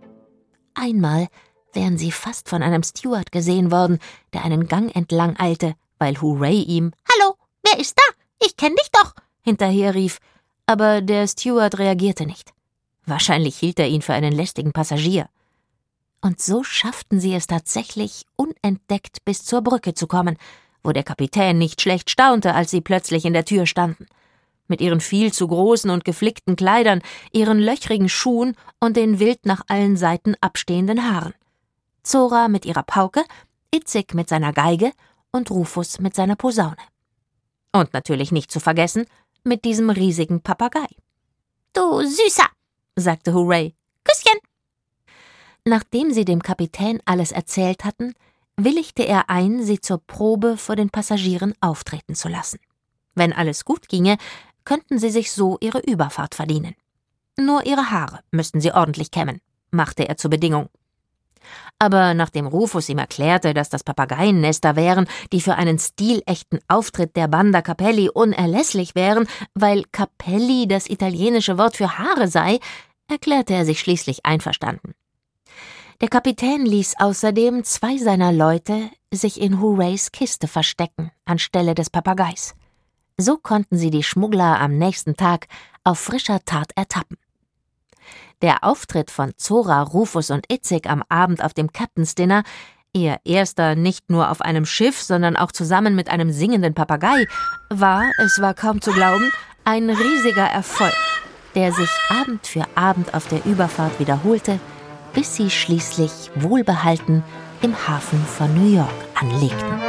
Einmal 0.73 1.27
wären 1.73 1.97
sie 1.97 2.11
fast 2.11 2.49
von 2.49 2.63
einem 2.63 2.83
Steward 2.83 3.31
gesehen 3.31 3.71
worden, 3.71 3.99
der 4.33 4.43
einen 4.43 4.67
Gang 4.67 4.95
entlang 4.95 5.37
eilte, 5.37 5.75
weil 5.97 6.21
Hooray 6.21 6.61
ihm 6.61 6.91
Hallo, 7.11 7.35
wer 7.63 7.79
ist 7.79 7.97
da? 7.97 8.45
Ich 8.45 8.57
kenn 8.57 8.75
dich 8.75 8.89
doch 8.91 9.13
hinterher 9.41 9.95
rief, 9.95 10.19
aber 10.65 11.01
der 11.01 11.27
Steward 11.27 11.79
reagierte 11.79 12.25
nicht. 12.25 12.51
Wahrscheinlich 13.05 13.57
hielt 13.57 13.79
er 13.79 13.87
ihn 13.87 14.01
für 14.01 14.13
einen 14.13 14.33
lästigen 14.33 14.71
Passagier. 14.71 15.29
Und 16.21 16.41
so 16.41 16.63
schafften 16.63 17.19
sie 17.19 17.33
es 17.33 17.47
tatsächlich, 17.47 18.25
unentdeckt 18.35 19.23
bis 19.25 19.43
zur 19.43 19.61
Brücke 19.61 19.93
zu 19.93 20.07
kommen, 20.07 20.37
wo 20.83 20.91
der 20.91 21.03
Kapitän 21.03 21.57
nicht 21.57 21.81
schlecht 21.81 22.09
staunte, 22.09 22.53
als 22.53 22.71
sie 22.71 22.81
plötzlich 22.81 23.25
in 23.25 23.33
der 23.33 23.45
Tür 23.45 23.65
standen 23.65 24.05
mit 24.69 24.79
ihren 24.81 25.01
viel 25.01 25.33
zu 25.33 25.47
großen 25.47 25.89
und 25.89 26.05
geflickten 26.05 26.55
Kleidern, 26.55 27.01
ihren 27.33 27.59
löchrigen 27.59 28.07
Schuhen 28.07 28.55
und 28.79 28.95
den 28.95 29.19
wild 29.19 29.45
nach 29.45 29.63
allen 29.67 29.97
Seiten 29.97 30.35
abstehenden 30.39 31.11
Haaren. 31.11 31.33
Zora 32.09 32.47
mit 32.47 32.65
ihrer 32.65 32.81
Pauke, 32.81 33.23
Itzig 33.71 34.15
mit 34.15 34.29
seiner 34.29 34.51
Geige 34.51 34.93
und 35.31 35.51
Rufus 35.51 35.99
mit 35.99 36.15
seiner 36.15 36.35
Posaune. 36.35 36.75
Und 37.71 37.93
natürlich 37.93 38.31
nicht 38.31 38.51
zu 38.51 38.59
vergessen, 38.59 39.05
mit 39.43 39.63
diesem 39.63 39.91
riesigen 39.91 40.41
Papagei. 40.41 40.87
Du 41.71 42.01
Süßer, 42.01 42.47
sagte 42.95 43.35
Hooray. 43.35 43.75
Küsschen. 44.03 44.39
Nachdem 45.65 46.11
sie 46.11 46.25
dem 46.25 46.41
Kapitän 46.41 46.99
alles 47.05 47.31
erzählt 47.31 47.85
hatten, 47.85 48.15
willigte 48.57 49.03
er 49.03 49.29
ein, 49.29 49.63
sie 49.63 49.79
zur 49.79 49.99
Probe 49.99 50.57
vor 50.57 50.75
den 50.75 50.89
Passagieren 50.89 51.53
auftreten 51.61 52.15
zu 52.15 52.27
lassen. 52.27 52.59
Wenn 53.13 53.33
alles 53.33 53.65
gut 53.65 53.87
ginge, 53.87 54.17
könnten 54.65 54.97
sie 54.97 55.11
sich 55.11 55.31
so 55.31 55.59
ihre 55.61 55.81
Überfahrt 55.81 56.33
verdienen. 56.33 56.73
Nur 57.37 57.67
ihre 57.67 57.91
Haare 57.91 58.21
müssten 58.31 58.61
sie 58.61 58.71
ordentlich 58.71 59.11
kämmen, 59.11 59.41
machte 59.69 60.09
er 60.09 60.17
zur 60.17 60.31
Bedingung. 60.31 60.69
Aber 61.79 62.13
nachdem 62.13 62.47
Rufus 62.47 62.89
ihm 62.89 62.97
erklärte, 62.97 63.53
dass 63.53 63.69
das 63.69 63.83
Papageiennester 63.83 64.75
wären, 64.75 65.07
die 65.31 65.41
für 65.41 65.55
einen 65.55 65.79
stilechten 65.79 66.59
Auftritt 66.67 67.15
der 67.15 67.27
Banda 67.27 67.61
Capelli 67.61 68.09
unerlässlich 68.09 68.95
wären, 68.95 69.27
weil 69.53 69.83
Capelli 69.91 70.67
das 70.67 70.89
italienische 70.89 71.57
Wort 71.57 71.77
für 71.77 71.97
Haare 71.97 72.27
sei, 72.27 72.59
erklärte 73.07 73.53
er 73.53 73.65
sich 73.65 73.79
schließlich 73.79 74.25
einverstanden. 74.25 74.93
Der 76.01 76.07
Kapitän 76.07 76.65
ließ 76.65 76.95
außerdem 76.99 77.65
zwei 77.65 77.97
seiner 77.97 78.31
Leute 78.31 78.89
sich 79.11 79.41
in 79.41 79.59
Hoorays 79.59 80.11
Kiste 80.11 80.47
verstecken, 80.47 81.11
anstelle 81.25 81.75
des 81.75 81.89
Papageis. 81.89 82.55
So 83.17 83.35
konnten 83.35 83.77
sie 83.77 83.89
die 83.89 84.03
Schmuggler 84.03 84.61
am 84.61 84.77
nächsten 84.77 85.17
Tag 85.17 85.47
auf 85.83 85.99
frischer 85.99 86.39
Tat 86.45 86.71
ertappen. 86.75 87.17
Der 88.41 88.63
Auftritt 88.63 89.11
von 89.11 89.33
Zora, 89.35 89.81
Rufus 89.81 90.31
und 90.31 90.45
Itzig 90.49 90.89
am 90.89 91.03
Abend 91.09 91.43
auf 91.43 91.53
dem 91.53 91.73
Captain's 91.73 92.15
Dinner, 92.15 92.43
ihr 92.93 93.17
erster 93.25 93.75
nicht 93.75 94.09
nur 94.09 94.31
auf 94.31 94.41
einem 94.41 94.65
Schiff, 94.65 95.01
sondern 95.01 95.35
auch 95.35 95.51
zusammen 95.51 95.93
mit 95.93 96.09
einem 96.09 96.31
singenden 96.31 96.73
Papagei, 96.73 97.27
war, 97.69 98.03
es 98.17 98.39
war 98.41 98.53
kaum 98.53 98.81
zu 98.81 98.91
glauben, 98.91 99.29
ein 99.65 99.89
riesiger 99.89 100.45
Erfolg, 100.45 100.95
der 101.53 101.73
sich 101.73 101.89
Abend 102.09 102.47
für 102.47 102.65
Abend 102.75 103.13
auf 103.13 103.27
der 103.27 103.45
Überfahrt 103.45 103.99
wiederholte, 103.99 104.57
bis 105.13 105.35
sie 105.35 105.49
schließlich 105.49 106.31
wohlbehalten 106.35 107.23
im 107.61 107.75
Hafen 107.87 108.23
von 108.25 108.53
New 108.55 108.73
York 108.73 108.89
anlegten. 109.15 109.79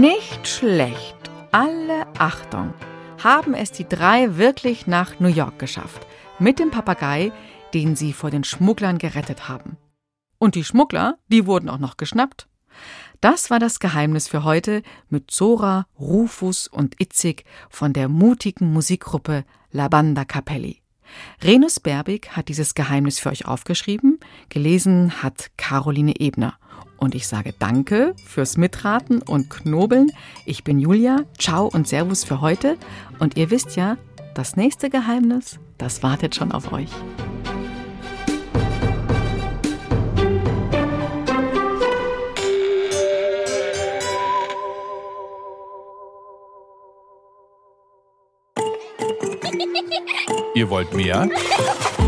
Nicht 0.00 0.48
schlecht. 0.48 1.14
Alle 1.52 2.06
Achtung. 2.18 2.72
Haben 3.26 3.54
es 3.54 3.72
die 3.72 3.88
drei 3.88 4.36
wirklich 4.36 4.86
nach 4.86 5.18
New 5.18 5.26
York 5.26 5.58
geschafft. 5.58 6.06
Mit 6.38 6.60
dem 6.60 6.70
Papagei, 6.70 7.32
den 7.74 7.96
sie 7.96 8.12
vor 8.12 8.30
den 8.30 8.44
Schmugglern 8.44 8.98
gerettet 8.98 9.48
haben. 9.48 9.78
Und 10.38 10.54
die 10.54 10.62
Schmuggler, 10.62 11.18
die 11.26 11.44
wurden 11.44 11.68
auch 11.68 11.80
noch 11.80 11.96
geschnappt. 11.96 12.46
Das 13.20 13.50
war 13.50 13.58
das 13.58 13.80
Geheimnis 13.80 14.28
für 14.28 14.44
heute 14.44 14.84
mit 15.08 15.28
Zora, 15.32 15.88
Rufus 15.98 16.68
und 16.68 17.00
Itzig 17.00 17.42
von 17.68 17.92
der 17.92 18.08
mutigen 18.08 18.72
Musikgruppe 18.72 19.44
La 19.72 19.88
Banda 19.88 20.24
Capelli. 20.24 20.80
Renus 21.42 21.80
Berbig 21.80 22.30
hat 22.36 22.46
dieses 22.46 22.76
Geheimnis 22.76 23.18
für 23.18 23.30
euch 23.30 23.44
aufgeschrieben, 23.44 24.20
gelesen 24.50 25.20
hat 25.24 25.50
Caroline 25.56 26.20
Ebner. 26.20 26.60
Und 26.98 27.14
ich 27.14 27.26
sage 27.26 27.54
Danke 27.58 28.14
fürs 28.24 28.56
Mitraten 28.56 29.22
und 29.22 29.50
Knobeln. 29.50 30.12
Ich 30.44 30.64
bin 30.64 30.78
Julia. 30.78 31.24
Ciao 31.38 31.66
und 31.66 31.86
Servus 31.86 32.24
für 32.24 32.40
heute. 32.40 32.76
Und 33.18 33.36
ihr 33.36 33.50
wisst 33.50 33.76
ja, 33.76 33.96
das 34.34 34.56
nächste 34.56 34.90
Geheimnis, 34.90 35.58
das 35.78 36.02
wartet 36.02 36.34
schon 36.34 36.52
auf 36.52 36.72
euch. 36.72 36.90
Ihr 50.54 50.70
wollt 50.70 50.94
mehr? 50.94 51.28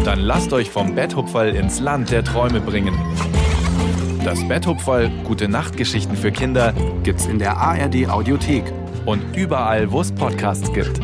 Dann 0.05 0.21
lasst 0.21 0.55
euch 0.55 0.71
vom 0.71 0.95
Betthupferl 0.95 1.55
ins 1.55 1.81
Land 1.81 2.11
der 2.11 2.25
Träume 2.25 2.63
bringen. 2.63 2.95
Das 4.25 4.47
Betthupferl 4.47 5.11
Gute 5.25 5.49
Nachtgeschichten 5.49 6.17
für 6.17 6.33
Kinder 6.33 6.75
gibt's 7.03 7.27
in 7.27 7.39
der 7.39 7.57
ARD 7.57 8.09
Audiothek 8.09 8.65
und 9.07 9.37
überall, 9.37 9.91
wo 9.91 10.01
es 10.01 10.13
Podcasts 10.13 10.73
gibt. 10.73 11.01